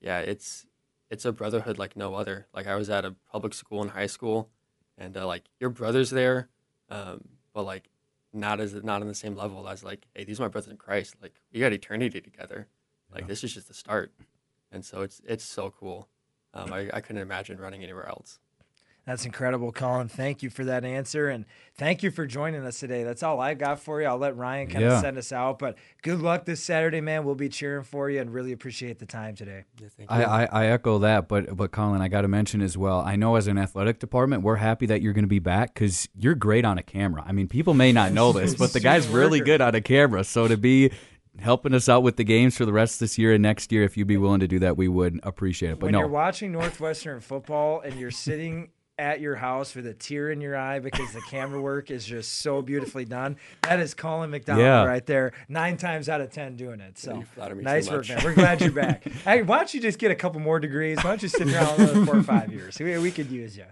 yeah, 0.00 0.18
it's 0.18 0.66
it's 1.10 1.24
a 1.24 1.32
brotherhood 1.32 1.78
like 1.78 1.96
no 1.96 2.14
other. 2.14 2.46
Like 2.54 2.66
I 2.66 2.74
was 2.76 2.90
at 2.90 3.04
a 3.04 3.14
public 3.30 3.54
school 3.54 3.82
in 3.82 3.88
high 3.90 4.06
school, 4.08 4.50
and 4.98 5.16
uh, 5.16 5.26
like 5.26 5.44
your 5.60 5.70
brother's 5.70 6.10
there, 6.10 6.48
um, 6.90 7.20
but 7.54 7.62
like 7.64 7.88
not 8.32 8.60
as 8.60 8.74
not 8.74 9.00
on 9.02 9.08
the 9.08 9.14
same 9.14 9.36
level 9.36 9.68
as 9.68 9.84
like, 9.84 10.06
hey, 10.14 10.24
these 10.24 10.40
are 10.40 10.42
my 10.44 10.48
brothers 10.48 10.70
in 10.70 10.76
Christ. 10.76 11.14
Like 11.22 11.34
we 11.52 11.60
got 11.60 11.72
eternity 11.72 12.20
together. 12.20 12.68
Like 13.12 13.22
Yeah. 13.22 13.28
this 13.28 13.44
is 13.44 13.54
just 13.54 13.68
the 13.68 13.74
start, 13.74 14.12
and 14.72 14.84
so 14.84 15.02
it's 15.02 15.20
it's 15.24 15.44
so 15.44 15.70
cool. 15.70 16.08
Um, 16.52 16.72
I, 16.72 16.88
I 16.92 17.00
couldn't 17.00 17.22
imagine 17.22 17.58
running 17.58 17.82
anywhere 17.82 18.08
else. 18.08 18.38
That's 19.06 19.24
incredible, 19.24 19.70
Collin. 19.70 20.08
Thank 20.08 20.42
you 20.42 20.50
for 20.50 20.64
that 20.64 20.84
answer. 20.84 21.28
And 21.28 21.44
thank 21.76 22.02
you 22.02 22.10
for 22.10 22.26
joining 22.26 22.66
us 22.66 22.80
today. 22.80 23.04
That's 23.04 23.22
all 23.22 23.40
I 23.40 23.54
got 23.54 23.78
for 23.78 24.00
you. 24.00 24.08
I'll 24.08 24.18
let 24.18 24.36
Ryan 24.36 24.66
kind 24.66 24.84
Yeah. 24.84 24.94
of 24.96 25.00
send 25.00 25.16
us 25.16 25.30
out. 25.30 25.60
But 25.60 25.78
good 26.02 26.20
luck 26.20 26.44
this 26.44 26.60
Saturday, 26.60 27.00
man. 27.00 27.24
We'll 27.24 27.36
be 27.36 27.48
cheering 27.48 27.84
for 27.84 28.10
you 28.10 28.20
and 28.20 28.34
really 28.34 28.50
appreciate 28.50 28.98
the 28.98 29.06
time 29.06 29.36
today. 29.36 29.62
Yeah, 29.80 29.88
thank 29.96 30.10
I, 30.10 30.24
I, 30.24 30.44
I 30.46 30.66
echo 30.66 30.98
that, 30.98 31.28
but 31.28 31.56
but 31.56 31.70
Collin, 31.70 32.02
I 32.02 32.08
got 32.08 32.22
to 32.22 32.28
mention 32.28 32.60
as 32.60 32.76
well. 32.76 32.98
I 33.00 33.14
know 33.14 33.36
as 33.36 33.46
an 33.46 33.58
athletic 33.58 34.00
department, 34.00 34.42
we're 34.42 34.56
happy 34.56 34.86
that 34.86 35.02
you're 35.02 35.12
going 35.12 35.22
to 35.24 35.28
be 35.28 35.38
back 35.38 35.74
because 35.74 36.08
you're 36.18 36.34
great 36.34 36.64
on 36.64 36.76
a 36.76 36.82
camera. 36.82 37.22
I 37.24 37.30
mean, 37.30 37.46
people 37.46 37.74
may 37.74 37.92
not 37.92 38.10
know 38.10 38.32
this, 38.32 38.56
but 38.56 38.72
the 38.72 38.80
guy's 38.80 39.06
really 39.06 39.38
good 39.38 39.60
on 39.60 39.76
a 39.76 39.80
camera. 39.80 40.24
So 40.24 40.48
to 40.48 40.56
be 40.56 40.90
helping 41.38 41.74
us 41.74 41.88
out 41.88 42.02
with 42.02 42.16
the 42.16 42.24
games 42.24 42.56
for 42.56 42.64
the 42.64 42.72
rest 42.72 42.94
of 42.96 43.00
this 43.00 43.18
year 43.18 43.32
and 43.34 43.42
next 43.42 43.70
year, 43.70 43.84
if 43.84 43.96
you'd 43.96 44.08
be 44.08 44.16
willing 44.16 44.40
to 44.40 44.48
do 44.48 44.58
that, 44.58 44.76
we 44.76 44.88
would 44.88 45.20
appreciate 45.22 45.70
it. 45.70 45.74
But 45.78 45.86
when 45.86 45.92
no, 45.92 45.98
you're 46.00 46.08
watching 46.08 46.50
Northwestern 46.50 47.20
football 47.20 47.80
and 47.82 48.00
you're 48.00 48.10
sitting 48.10 48.70
at 48.98 49.20
your 49.20 49.36
house 49.36 49.74
with 49.74 49.86
a 49.86 49.92
tear 49.94 50.30
in 50.30 50.40
your 50.40 50.56
eye 50.56 50.78
because 50.78 51.12
the 51.12 51.20
camera 51.28 51.60
work 51.60 51.90
is 51.90 52.04
just 52.04 52.38
so 52.40 52.62
beautifully 52.62 53.04
done, 53.04 53.36
that 53.62 53.78
is 53.78 53.92
Collin 53.94 54.30
McDonald 54.30 54.64
Yeah. 54.64 54.84
right 54.84 55.04
there, 55.04 55.32
nine 55.48 55.76
times 55.76 56.08
out 56.08 56.20
of 56.20 56.30
ten 56.30 56.56
doing 56.56 56.80
it. 56.80 56.98
So 56.98 57.16
You 57.16 57.24
flatter 57.24 57.54
me 57.54 57.60
too 57.62 57.64
nice 57.64 57.90
work, 57.90 58.08
man. 58.08 58.20
We're 58.24 58.34
glad 58.34 58.60
you're 58.60 58.70
back. 58.72 59.04
hey, 59.24 59.42
why 59.42 59.58
don't 59.58 59.72
you 59.74 59.80
just 59.80 59.98
get 59.98 60.10
a 60.10 60.14
couple 60.14 60.40
more 60.40 60.58
degrees? 60.58 60.96
Why 60.98 61.10
don't 61.10 61.22
you 61.22 61.28
sit 61.28 61.52
around 61.52 61.78
another 61.80 62.06
four 62.06 62.16
or 62.16 62.22
five 62.22 62.52
years? 62.52 62.78
We, 62.78 62.96
we 62.98 63.10
could 63.10 63.30
use 63.30 63.56
you. 63.56 63.66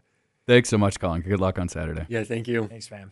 thanks 0.46 0.68
so 0.68 0.76
much, 0.76 0.98
Collin. 1.00 1.22
Good 1.22 1.40
luck 1.40 1.58
on 1.58 1.68
Saturday. 1.68 2.04
Yeah, 2.08 2.24
thank 2.24 2.46
you. 2.46 2.66
Thanks, 2.68 2.90
man. 2.90 3.10